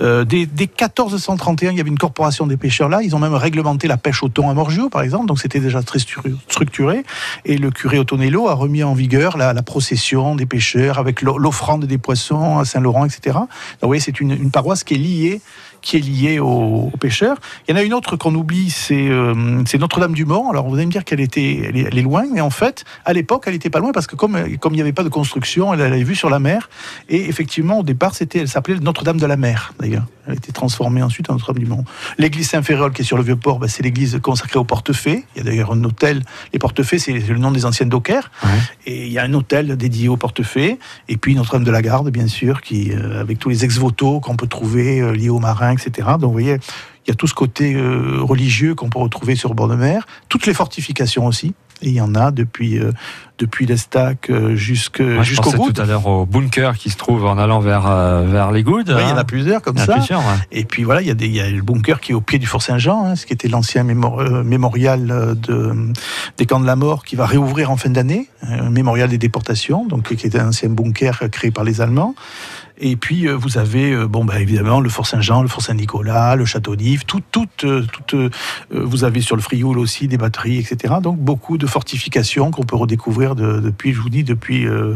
Euh, 0.00 0.24
dès, 0.24 0.46
dès 0.46 0.64
1431, 0.64 1.72
il 1.72 1.76
y 1.76 1.80
avait 1.80 1.90
une 1.90 1.98
corporation 1.98 2.46
des 2.46 2.56
pêcheurs 2.56 2.88
là. 2.88 3.02
Ils 3.02 3.14
ont 3.14 3.18
même 3.18 3.34
réglementé 3.34 3.88
la 3.88 3.96
pêche 3.96 4.22
au 4.22 4.28
thon 4.28 4.48
à 4.48 4.54
Morgio, 4.54 4.88
par 4.88 5.02
exemple. 5.02 5.26
Donc 5.26 5.40
c'était 5.40 5.60
déjà 5.60 5.82
très 5.82 5.98
stru- 5.98 6.36
structuré. 6.48 7.04
Et 7.44 7.58
le 7.58 7.70
curé 7.70 7.98
Otonello 7.98 8.48
a 8.48 8.54
remis 8.54 8.82
en 8.82 8.94
vigueur 8.94 9.36
la, 9.36 9.54
procession 9.62 10.34
des 10.36 10.46
pêcheurs 10.46 10.98
avec 10.98 11.20
l'o- 11.22 11.36
l'offrande 11.38 11.84
des 11.84 11.98
poissons 11.98 12.58
à 12.58 12.64
Saint-Laurent, 12.64 13.04
etc. 13.04 13.36
Donc, 13.36 13.48
vous 13.82 13.88
voyez, 13.88 14.00
c'est 14.00 14.20
une 14.20 14.50
paroisse 14.50 14.84
qui 14.84 14.94
est 14.94 14.98
liée, 14.98 15.40
qui 15.82 15.96
est 15.96 16.00
liée 16.00 16.38
aux, 16.38 16.90
aux 16.92 16.96
pêcheurs. 16.98 17.36
Il 17.66 17.72
y 17.72 17.74
en 17.74 17.80
a 17.80 17.82
une 17.82 17.94
autre 17.94 18.16
qu'on 18.16 18.34
oublie, 18.34 18.70
c'est 18.70 19.08
euh, 19.08 19.62
c'est 19.66 19.78
Notre-Dame-du-Mont. 19.78 20.50
Alors 20.50 20.68
vous 20.68 20.76
allez 20.76 20.86
me 20.86 20.92
dire 20.92 21.04
qu'elle 21.04 21.20
était, 21.20 21.62
elle 21.68 21.76
est, 21.76 21.82
elle 21.82 21.98
est 21.98 22.02
loin, 22.02 22.24
mais 22.32 22.40
en 22.40 22.50
fait, 22.50 22.84
à 23.04 23.12
l'époque, 23.12 23.44
elle 23.46 23.54
était 23.54 23.70
pas 23.70 23.80
loin 23.80 23.92
parce 23.92 24.06
que 24.06 24.16
comme 24.16 24.38
comme 24.58 24.74
il 24.74 24.76
n'y 24.76 24.82
avait 24.82 24.92
pas 24.92 25.04
de 25.04 25.08
construction, 25.08 25.72
elle 25.74 25.80
avait 25.80 26.02
vue 26.02 26.16
sur 26.16 26.30
la 26.30 26.38
mer. 26.38 26.68
Et 27.08 27.28
effectivement, 27.28 27.80
au 27.80 27.82
départ, 27.82 28.14
c'était, 28.14 28.40
elle 28.40 28.48
s'appelait 28.48 28.78
Notre-Dame 28.80 29.18
de 29.18 29.26
la 29.26 29.36
Mer, 29.36 29.72
d'ailleurs. 29.78 30.06
Elle 30.26 30.32
a 30.32 30.36
été 30.36 30.52
transformée 30.52 31.02
ensuite 31.02 31.30
en 31.30 31.34
Notre-Dame-du-Mont. 31.34 31.84
L'église 32.18 32.50
Saint-Ferréol, 32.50 32.92
qui 32.92 33.02
est 33.02 33.04
sur 33.04 33.16
le 33.16 33.22
Vieux-Port, 33.22 33.58
ben, 33.58 33.68
c'est 33.68 33.82
l'église 33.82 34.20
consacrée 34.22 34.58
au 34.58 34.64
portefeuille. 34.64 35.24
Il 35.34 35.38
y 35.38 35.40
a 35.40 35.44
d'ailleurs 35.44 35.72
un 35.72 35.82
hôtel. 35.82 36.22
Les 36.52 36.58
portefeuilles, 36.58 37.00
c'est 37.00 37.12
le 37.12 37.38
nom 37.38 37.50
des 37.50 37.64
anciennes 37.64 37.88
dockers. 37.88 38.30
Et 38.86 39.06
il 39.06 39.12
y 39.12 39.18
a 39.18 39.24
un 39.24 39.32
hôtel 39.32 39.76
dédié 39.76 40.08
au 40.08 40.16
portefeuille. 40.16 40.78
Et 41.08 41.16
puis 41.16 41.34
Notre-Dame 41.34 41.64
de 41.64 41.70
la 41.70 41.82
Garde, 41.82 42.10
bien 42.10 42.26
sûr, 42.26 42.60
qui, 42.60 42.92
euh, 42.92 43.20
avec 43.20 43.38
tous 43.38 43.48
les 43.48 43.64
ex-voto 43.64 44.20
qu'on 44.20 44.36
peut 44.36 44.46
trouver 44.46 45.00
euh, 45.00 45.12
liés 45.12 45.30
aux 45.30 45.40
marins, 45.40 45.69
etc. 45.72 46.08
Donc 46.18 46.24
vous 46.28 46.32
voyez, 46.32 46.58
il 47.06 47.08
y 47.08 47.12
a 47.12 47.14
tout 47.14 47.26
ce 47.26 47.34
côté 47.34 47.74
euh, 47.74 48.18
religieux 48.20 48.74
qu'on 48.74 48.88
peut 48.90 48.98
retrouver 48.98 49.34
sur 49.36 49.48
le 49.48 49.54
bord 49.54 49.68
de 49.68 49.74
mer. 49.76 50.06
Toutes 50.28 50.46
les 50.46 50.54
fortifications 50.54 51.26
aussi. 51.26 51.54
Et 51.82 51.88
il 51.88 51.94
y 51.94 52.00
en 52.02 52.14
a 52.14 52.30
depuis, 52.30 52.78
euh, 52.78 52.92
depuis 53.38 53.64
l'Estac 53.64 54.28
euh, 54.28 54.54
jusqu'au 54.54 55.02
pensais 55.36 55.56
bout. 55.56 55.72
tout 55.72 55.80
à 55.80 55.86
l'heure 55.86 56.06
au 56.06 56.26
bunker 56.26 56.76
qui 56.76 56.90
se 56.90 56.98
trouve 56.98 57.24
en 57.24 57.38
allant 57.38 57.58
vers, 57.58 57.86
euh, 57.86 58.26
vers 58.26 58.52
les 58.52 58.62
Goudes. 58.62 58.90
Oui, 58.94 59.02
il 59.02 59.08
y 59.08 59.12
en 59.12 59.16
hein. 59.16 59.18
a 59.20 59.24
plusieurs 59.24 59.62
comme 59.62 59.76
Il 59.76 59.78
y 59.78 59.80
en 59.80 59.84
a 59.84 59.86
ça. 59.86 59.94
plusieurs, 59.94 60.20
ouais. 60.20 60.34
Et 60.52 60.64
puis 60.64 60.84
voilà, 60.84 61.00
il 61.00 61.08
y, 61.08 61.10
a 61.10 61.14
des, 61.14 61.24
il 61.24 61.34
y 61.34 61.40
a 61.40 61.48
le 61.48 61.62
bunker 61.62 62.00
qui 62.00 62.12
est 62.12 62.14
au 62.14 62.20
pied 62.20 62.38
du 62.38 62.46
Fort 62.46 62.60
Saint-Jean, 62.60 63.06
hein, 63.06 63.16
ce 63.16 63.24
qui 63.24 63.32
était 63.32 63.48
l'ancien 63.48 63.82
mémo- 63.82 64.20
euh, 64.20 64.44
mémorial 64.44 65.06
de, 65.40 65.74
des 66.36 66.44
camps 66.44 66.60
de 66.60 66.66
la 66.66 66.76
mort, 66.76 67.02
qui 67.02 67.16
va 67.16 67.24
réouvrir 67.24 67.70
en 67.70 67.78
fin 67.78 67.88
d'année, 67.88 68.28
mémorial 68.70 69.08
des 69.08 69.16
déportations, 69.16 69.86
donc 69.86 70.14
qui 70.14 70.26
était 70.26 70.38
un 70.38 70.48
ancien 70.48 70.68
bunker 70.68 71.30
créé 71.32 71.50
par 71.50 71.64
les 71.64 71.80
Allemands. 71.80 72.14
Et 72.82 72.96
puis 72.96 73.28
euh, 73.28 73.34
vous 73.36 73.58
avez, 73.58 73.92
euh, 73.92 74.06
bon, 74.08 74.24
bah, 74.24 74.40
évidemment, 74.40 74.80
le 74.80 74.88
Fort 74.88 75.06
Saint-Jean, 75.06 75.42
le 75.42 75.48
Fort 75.48 75.62
Saint-Nicolas, 75.62 76.34
le 76.36 76.44
Château 76.46 76.76
d'If, 76.76 77.04
tout, 77.06 77.20
tout, 77.30 77.46
euh, 77.64 77.84
tout, 78.06 78.30
vous 78.70 79.04
avez 79.04 79.20
sur 79.20 79.36
le 79.36 79.42
Frioul 79.42 79.78
aussi 79.78 80.08
des 80.08 80.16
batteries, 80.16 80.58
etc. 80.58 80.94
Donc 81.02 81.18
beaucoup 81.18 81.58
de 81.58 81.66
fortifications 81.66 82.50
qu'on 82.50 82.62
peut 82.64 82.76
redécouvrir 82.76 83.34
de- 83.34 83.60
depuis, 83.60 83.92
je 83.92 84.00
vous 84.00 84.08
dis, 84.10 84.24
depuis, 84.24 84.66
euh, 84.66 84.94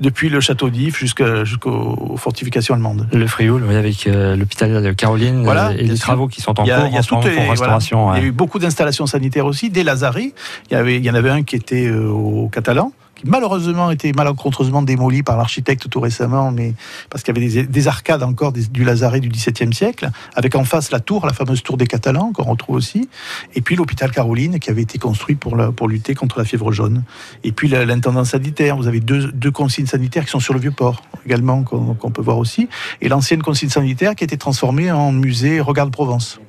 depuis 0.00 0.28
le 0.30 0.40
Château 0.40 0.70
d'If 0.70 0.98
jusqu'aux 0.98 2.16
fortifications 2.16 2.74
allemandes. 2.74 3.06
Le 3.12 3.26
Frioul, 3.26 3.62
oui, 3.68 3.76
avec 3.76 4.06
euh, 4.06 4.34
l'hôpital 4.36 4.82
de 4.82 4.92
Caroline 4.92 5.42
Voilà, 5.44 5.72
et 5.72 5.82
les 5.84 5.96
sûr. 5.96 6.06
travaux 6.06 6.26
qui 6.28 6.40
sont 6.40 6.58
en 6.58 6.64
Il 6.64 6.68
y 6.68 6.72
a- 6.72 6.78
cours 6.80 6.88
il 6.88 6.94
y 6.94 6.96
a 6.96 7.50
restauration. 7.50 8.04
voilà. 8.04 8.12
ouais. 8.14 8.18
Il 8.20 8.22
y 8.22 8.24
a 8.26 8.28
eu 8.28 8.32
beaucoup 8.32 8.58
d'installations 8.58 9.06
sanitaires 9.06 9.46
aussi, 9.46 9.70
des 9.70 9.84
Lazaris. 9.84 10.32
Il 10.70 10.74
y, 10.74 10.76
avait, 10.76 10.96
il 10.96 11.04
y 11.04 11.10
en 11.10 11.14
avait 11.14 11.30
un 11.30 11.42
qui 11.42 11.54
était 11.56 11.86
euh, 11.86 12.08
au 12.08 12.48
Catalan, 12.48 12.92
qui 13.20 13.28
malheureusement 13.28 13.90
été 13.90 14.12
malencontreusement 14.12 14.82
démoli 14.82 15.22
par 15.22 15.36
l'architecte 15.36 15.88
tout 15.90 16.00
récemment, 16.00 16.50
mais 16.50 16.74
parce 17.10 17.22
qu'il 17.22 17.36
y 17.36 17.38
avait 17.38 17.48
des, 17.48 17.62
des 17.64 17.88
arcades 17.88 18.22
encore 18.22 18.52
du 18.52 18.84
Lazaret 18.84 19.20
du 19.20 19.28
XVIIe 19.28 19.74
siècle, 19.74 20.10
avec 20.34 20.54
en 20.54 20.64
face 20.64 20.90
la 20.90 21.00
tour, 21.00 21.26
la 21.26 21.32
fameuse 21.32 21.62
tour 21.62 21.76
des 21.76 21.86
Catalans 21.86 22.32
qu'on 22.32 22.44
retrouve 22.44 22.76
aussi, 22.76 23.08
et 23.54 23.60
puis 23.60 23.76
l'hôpital 23.76 24.10
Caroline 24.10 24.58
qui 24.58 24.70
avait 24.70 24.82
été 24.82 24.98
construit 24.98 25.34
pour, 25.34 25.56
pour 25.74 25.88
lutter 25.88 26.14
contre 26.14 26.38
la 26.38 26.44
fièvre 26.44 26.72
jaune. 26.72 27.02
Et 27.44 27.52
puis 27.52 27.68
l'intendant 27.68 28.24
sanitaire, 28.24 28.76
vous 28.76 28.88
avez 28.88 29.00
deux, 29.00 29.30
deux 29.32 29.50
consignes 29.50 29.86
sanitaires 29.86 30.24
qui 30.24 30.30
sont 30.30 30.40
sur 30.40 30.54
le 30.54 30.60
Vieux-Port 30.60 31.02
également, 31.26 31.62
qu'on 31.62 32.10
peut 32.10 32.22
voir 32.22 32.38
aussi, 32.38 32.68
et 33.00 33.08
l'ancienne 33.08 33.42
consigne 33.42 33.68
sanitaire 33.68 34.14
qui 34.14 34.24
a 34.24 34.26
été 34.26 34.36
transformée 34.36 34.90
en 34.90 35.12
musée 35.12 35.60
Regarde 35.60 35.90
Provence. 35.90 36.40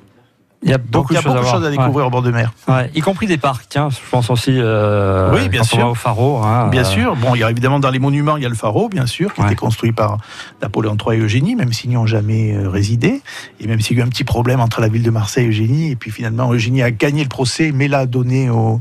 Il 0.64 0.70
y 0.70 0.72
a 0.74 0.78
Donc 0.78 0.86
beaucoup, 1.08 1.12
il 1.12 1.16
y 1.16 1.18
a 1.18 1.20
de 1.22 1.24
choses, 1.24 1.32
beaucoup 1.34 1.44
de 1.44 1.48
à, 1.48 1.52
choses 1.52 1.64
à 1.66 1.70
voir. 1.70 1.86
découvrir 1.86 2.06
au 2.06 2.10
bord 2.10 2.22
de 2.22 2.30
mer. 2.30 2.52
Ouais. 2.68 2.90
Y 2.94 3.00
compris 3.00 3.26
des 3.26 3.36
parcs. 3.38 3.66
Tiens, 3.68 3.88
je 3.90 3.96
pense 4.10 4.30
aussi. 4.30 4.52
euh, 4.56 5.32
Oui, 5.34 5.48
bien 5.48 5.64
sûr. 5.64 5.88
Au 5.88 5.94
Faro. 5.94 6.38
hein, 6.38 6.68
Bien 6.68 6.82
euh, 6.82 6.84
sûr. 6.84 7.16
Bon, 7.16 7.34
il 7.34 7.40
y 7.40 7.44
a 7.44 7.50
évidemment 7.50 7.80
dans 7.80 7.90
les 7.90 7.98
monuments, 7.98 8.36
il 8.36 8.42
y 8.42 8.46
a 8.46 8.48
le 8.48 8.54
pharo, 8.54 8.88
bien 8.88 9.06
sûr, 9.06 9.34
qui 9.34 9.40
a 9.42 9.46
été 9.46 9.56
construit 9.56 9.92
par 9.92 10.18
Napoléon 10.60 10.96
III 10.96 11.18
et 11.18 11.20
Eugénie, 11.22 11.56
même 11.56 11.72
s'ils 11.72 11.90
n'y 11.90 11.96
ont 11.96 12.06
jamais 12.06 12.54
euh, 12.54 12.68
résidé. 12.68 13.22
Et 13.60 13.66
même 13.66 13.80
s'il 13.80 13.96
y 13.96 14.00
a 14.00 14.04
eu 14.04 14.06
un 14.06 14.08
petit 14.08 14.24
problème 14.24 14.60
entre 14.60 14.80
la 14.80 14.88
ville 14.88 15.02
de 15.02 15.10
Marseille 15.10 15.46
et 15.46 15.48
Eugénie. 15.48 15.90
Et 15.90 15.96
puis 15.96 16.10
finalement, 16.10 16.52
Eugénie 16.52 16.82
a 16.82 16.90
gagné 16.90 17.22
le 17.22 17.28
procès, 17.28 17.72
mais 17.74 17.88
l'a 17.88 18.06
donné, 18.06 18.48
au, 18.50 18.80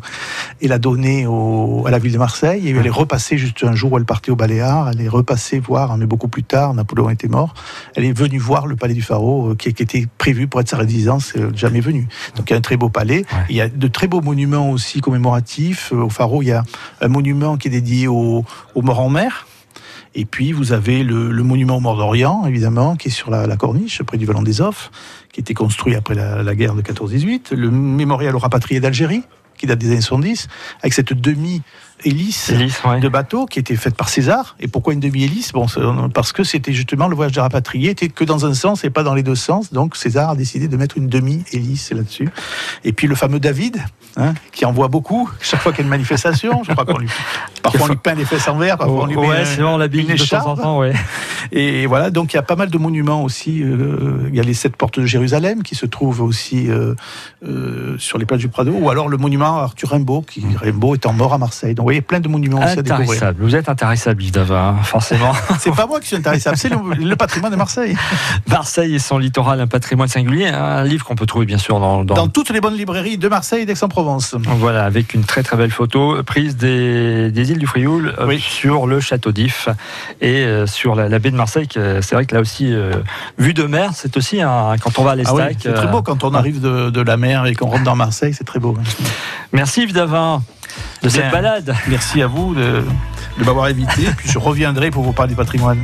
et 0.61 0.67
l'a 0.67 0.77
donné 0.77 1.25
au, 1.25 1.83
à 1.87 1.91
la 1.91 1.97
ville 1.99 2.13
de 2.13 2.17
Marseille. 2.19 2.67
Et 2.67 2.71
elle 2.77 2.85
est 2.85 2.89
repassée 2.89 3.37
juste 3.37 3.63
un 3.63 3.73
jour 3.73 3.91
où 3.93 3.97
elle 3.97 4.05
partait 4.05 4.31
au 4.31 4.35
Baléares. 4.35 4.89
Elle 4.89 5.01
est 5.01 5.09
repassée 5.09 5.59
voir, 5.59 5.91
hein, 5.91 5.97
mais 5.99 6.05
beaucoup 6.05 6.27
plus 6.27 6.43
tard, 6.43 6.73
Napoléon 6.73 7.09
était 7.09 7.27
mort. 7.27 7.53
Elle 7.95 8.05
est 8.05 8.17
venue 8.17 8.37
voir 8.37 8.67
le 8.67 8.75
palais 8.75 8.93
du 8.93 9.03
euh, 9.11 9.55
qui, 9.55 9.73
qui 9.73 9.83
était 9.83 10.05
prévu 10.17 10.47
pour 10.47 10.61
être 10.61 10.69
sa 10.69 10.77
résidence, 10.77 11.33
jamais 11.71 11.79
venue. 11.81 12.07
Donc 12.35 12.49
il 12.49 12.53
y 12.53 12.55
a 12.55 12.57
un 12.57 12.61
très 12.61 12.77
beau 12.77 12.89
palais. 12.89 13.25
Il 13.49 13.55
y 13.55 13.61
a 13.61 13.69
de 13.69 13.87
très 13.87 14.07
beaux 14.07 14.21
monuments 14.21 14.69
aussi 14.71 14.99
commémoratifs. 14.99 15.93
Euh, 15.93 16.03
Au 16.03 16.09
pharo, 16.09 16.41
il 16.41 16.47
y 16.47 16.51
a 16.51 16.63
un 16.99 17.07
monument 17.07 17.57
qui 17.57 17.69
est 17.69 17.71
dédié 17.71 18.07
aux, 18.07 18.43
aux 18.75 18.81
morts 18.81 18.99
en 18.99 19.09
mer. 19.09 19.47
Et 20.13 20.25
puis, 20.25 20.51
vous 20.51 20.73
avez 20.73 21.05
le, 21.05 21.31
le 21.31 21.43
monument 21.43 21.77
aux 21.77 21.79
morts 21.79 21.95
d'Orient, 21.95 22.43
évidemment, 22.45 22.97
qui 22.97 23.07
est 23.07 23.11
sur 23.11 23.31
la, 23.31 23.47
la 23.47 23.55
corniche, 23.55 24.03
près 24.03 24.17
du 24.17 24.25
Vallon 24.25 24.41
des 24.43 24.59
Offres, 24.59 24.91
qui 25.31 25.39
a 25.39 25.41
été 25.41 25.53
construit 25.53 25.95
après 25.95 26.15
la, 26.15 26.43
la 26.43 26.53
guerre 26.53 26.75
de 26.75 26.81
14-18. 26.81 27.55
Le 27.55 27.71
mémorial 27.71 28.35
aux 28.35 28.39
rapatriés 28.39 28.81
d'Algérie, 28.81 29.23
qui 29.57 29.67
date 29.67 29.79
des 29.79 29.91
années 29.91 30.01
70, 30.01 30.49
avec 30.81 30.91
cette 30.91 31.13
demi-hélice 31.13 31.61
Hélice, 32.03 32.51
ouais. 32.85 32.99
de 32.99 33.07
bateau 33.09 33.45
qui 33.45 33.59
était 33.59 33.75
faite 33.75 33.95
par 33.95 34.09
César. 34.09 34.55
Et 34.59 34.67
pourquoi 34.67 34.93
une 34.93 34.99
demi-hélice? 34.99 35.51
Bon, 35.53 35.67
c'est- 35.67 35.79
Parce 36.13 36.31
que 36.31 36.43
c'était 36.43 36.73
justement 36.73 37.07
le 37.07 37.15
voyage 37.15 37.33
des 37.33 37.41
rapatriés, 37.41 37.89
était 37.91 38.09
que 38.09 38.23
dans 38.23 38.45
un 38.45 38.53
sens 38.53 38.83
et 38.83 38.89
pas 38.89 39.03
dans 39.03 39.13
les 39.13 39.23
deux 39.23 39.35
sens. 39.35 39.71
Donc 39.73 39.95
César 39.95 40.29
a 40.31 40.35
décidé 40.35 40.67
de 40.67 40.77
mettre 40.77 40.97
une 40.97 41.07
demi-hélice 41.07 41.91
là-dessus. 41.91 42.29
Et 42.83 42.93
puis 42.93 43.07
le 43.07 43.15
fameux 43.15 43.39
David, 43.39 43.77
hein, 44.17 44.33
qui 44.51 44.65
envoie 44.65 44.87
beaucoup, 44.87 45.29
chaque 45.41 45.61
fois 45.61 45.71
qu'il 45.71 45.79
y 45.79 45.83
a 45.83 45.85
une 45.85 45.89
manifestation. 45.89 46.63
Je 46.63 46.71
crois 46.73 46.85
qu'on 46.85 46.97
lui, 46.97 47.07
parfois 47.63 47.81
on 47.85 47.87
lui 47.89 47.95
peint 47.97 48.15
les 48.15 48.25
fesses 48.25 48.47
en 48.47 48.57
verre, 48.57 48.77
parfois 48.77 49.03
on 49.03 49.05
lui 49.05 49.15
met 49.15 49.27
Ouais, 49.27 49.37
un- 49.41 49.45
c'est 49.45 49.61
vrai, 49.61 49.71
on 49.71 49.77
l'habille 49.77 50.01
une 50.01 50.07
de 50.07 50.17
temps 50.17 50.23
écharpe. 50.23 50.47
en 50.47 50.55
temps, 50.55 50.79
ouais. 50.79 50.93
Et 51.51 51.85
voilà, 51.87 52.11
donc 52.11 52.33
il 52.33 52.35
y 52.35 52.39
a 52.39 52.43
pas 52.43 52.55
mal 52.55 52.69
de 52.69 52.77
monuments 52.77 53.23
aussi. 53.23 53.61
euh, 53.63 54.27
il 54.29 54.35
y 54.35 54.39
a 54.39 54.43
les 54.43 54.53
sept 54.53 54.75
portes 54.75 54.99
de 54.99 55.05
Jérusalem 55.05 55.63
qui 55.63 55.75
se 55.75 55.85
trouvent 55.85 56.21
aussi 56.21 56.69
euh, 56.69 56.93
euh, 57.45 57.95
sur 57.97 58.17
les 58.17 58.25
plages 58.25 58.39
du 58.41 58.47
Prado, 58.47 58.71
ou 58.71 58.89
alors 58.89 59.09
le 59.09 59.17
monument 59.17 59.57
à 59.59 59.63
Arthur 59.63 59.89
Rimbaud, 59.89 60.21
qui 60.21 60.43
Rimbaud 60.55 60.95
étant 60.95 61.13
mort 61.13 61.33
à 61.33 61.37
Marseille. 61.37 61.73
Donc 61.75 61.90
voyez, 61.91 62.01
plein 62.01 62.19
de 62.19 62.27
monuments 62.27 62.59
aussi 62.63 62.79
à 62.79 62.81
découvrir. 62.81 63.33
Vous 63.39 63.55
êtes 63.55 63.69
intarissable, 63.69 64.23
Yves 64.23 64.31
Dava, 64.31 64.69
hein, 64.79 64.83
forcément. 64.83 65.33
C'est 65.59 65.75
pas 65.75 65.85
moi 65.87 65.99
qui 65.99 66.07
suis 66.07 66.15
intéressable, 66.17 66.57
c'est 66.57 66.69
le, 66.69 66.77
le 66.97 67.15
patrimoine 67.15 67.51
de 67.51 67.57
Marseille. 67.57 67.95
Marseille 68.47 68.95
et 68.95 68.99
son 68.99 69.17
littoral, 69.17 69.59
un 69.61 69.67
patrimoine 69.67 70.07
singulier. 70.07 70.47
Un 70.47 70.83
livre 70.83 71.05
qu'on 71.05 71.15
peut 71.15 71.25
trouver 71.25 71.45
bien 71.45 71.57
sûr 71.57 71.79
dans, 71.79 72.03
dans- 72.03 72.15
Dans 72.15 72.27
toutes 72.27 72.49
les 72.49 72.61
bonnes 72.61 72.75
librairies 72.75 73.17
de 73.17 73.27
Marseille 73.27 73.61
et 73.63 73.65
d'Aix-en-Provence. 73.65 74.35
Voilà, 74.57 74.85
avec 74.85 75.13
une 75.13 75.23
très 75.23 75.43
très 75.43 75.57
belle 75.57 75.71
photo 75.71 76.21
prise 76.23 76.55
des, 76.57 77.31
des 77.31 77.51
îles 77.51 77.59
du 77.59 77.67
Frioul 77.67 78.13
euh, 78.19 78.37
sur 78.39 78.87
le 78.87 78.99
château 78.99 79.31
d'If 79.31 79.67
et 80.21 80.45
euh, 80.45 80.65
sur 80.67 80.95
la, 80.95 81.09
la 81.09 81.19
baie 81.19 81.31
de 81.31 81.35
Marseille. 81.35 81.67
que 81.67 82.01
C'est 82.01 82.15
vrai 82.15 82.25
que 82.25 82.35
là 82.35 82.41
aussi, 82.41 82.73
euh, 82.73 82.93
vue 83.37 83.53
de 83.53 83.63
mer, 83.63 83.91
c'est 83.93 84.15
aussi 84.17 84.41
un, 84.41 84.75
quand 84.81 84.97
on 84.99 85.03
va 85.03 85.11
à 85.11 85.13
Ah 85.13 85.15
l'Estac. 85.17 85.49
oui, 85.51 85.57
c'est 85.61 85.73
très 85.73 85.87
euh, 85.87 85.89
beau 85.91 86.01
quand 86.01 86.23
on 86.23 86.33
arrive 86.33 86.61
de, 86.61 86.89
de 86.89 87.01
la 87.01 87.17
mer 87.17 87.45
et 87.45 87.55
qu'on 87.55 87.67
rentre 87.67 87.83
dans 87.83 87.95
Marseille, 87.95 88.33
c'est 88.33 88.43
très 88.43 88.59
beau. 88.59 88.77
Merci 89.51 89.83
Yves 89.83 89.93
Davin 89.93 90.41
de 91.03 91.09
cette 91.09 91.21
Bien. 91.23 91.31
balade. 91.31 91.75
Merci 91.87 92.21
à 92.21 92.27
vous 92.27 92.53
de, 92.55 92.83
de 93.39 93.43
m'avoir 93.43 93.65
invité. 93.65 94.03
Puis 94.17 94.29
je 94.29 94.37
reviendrai 94.39 94.91
pour 94.91 95.03
vous 95.03 95.13
parler 95.13 95.31
du 95.31 95.35
patrimoine. 95.35 95.79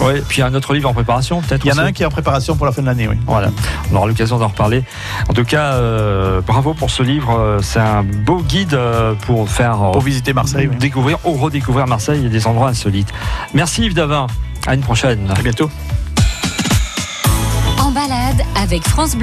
Oui, 0.00 0.14
puis 0.28 0.42
un 0.42 0.54
autre 0.54 0.74
livre 0.74 0.88
en 0.88 0.94
préparation, 0.94 1.40
peut-être 1.42 1.64
Il 1.64 1.68
y 1.68 1.72
en 1.72 1.78
a 1.78 1.82
un 1.84 1.92
qui 1.92 2.02
est 2.02 2.06
en 2.06 2.10
préparation 2.10 2.56
pour 2.56 2.66
la 2.66 2.72
fin 2.72 2.82
de 2.82 2.86
l'année, 2.86 3.06
oui. 3.08 3.16
Voilà, 3.26 3.50
on 3.92 3.96
aura 3.96 4.06
l'occasion 4.06 4.38
d'en 4.38 4.48
reparler. 4.48 4.84
En 5.28 5.32
tout 5.32 5.44
cas, 5.44 5.74
euh, 5.74 6.40
bravo 6.40 6.74
pour 6.74 6.90
ce 6.90 7.02
livre. 7.02 7.36
Euh, 7.38 7.58
C'est 7.62 7.78
un 7.80 8.02
beau 8.02 8.42
guide 8.42 8.74
euh, 8.74 9.14
pour 9.26 9.48
faire 9.48 9.76
Pour 9.92 10.00
visiter 10.00 10.32
Marseille, 10.32 10.68
oui. 10.70 10.76
découvrir 10.76 11.18
ou 11.24 11.32
redécouvrir 11.34 11.86
Marseille 11.86 12.26
et 12.26 12.28
des 12.28 12.46
endroits 12.46 12.68
insolites. 12.68 13.08
Merci 13.54 13.84
Yves 13.84 13.94
Davin. 13.94 14.26
À 14.66 14.74
une 14.74 14.80
prochaine. 14.80 15.28
À 15.36 15.42
bientôt. 15.42 15.70
En 17.78 17.90
balade 17.90 18.42
avec 18.56 18.82
France 18.88 19.14
Bleu. 19.16 19.20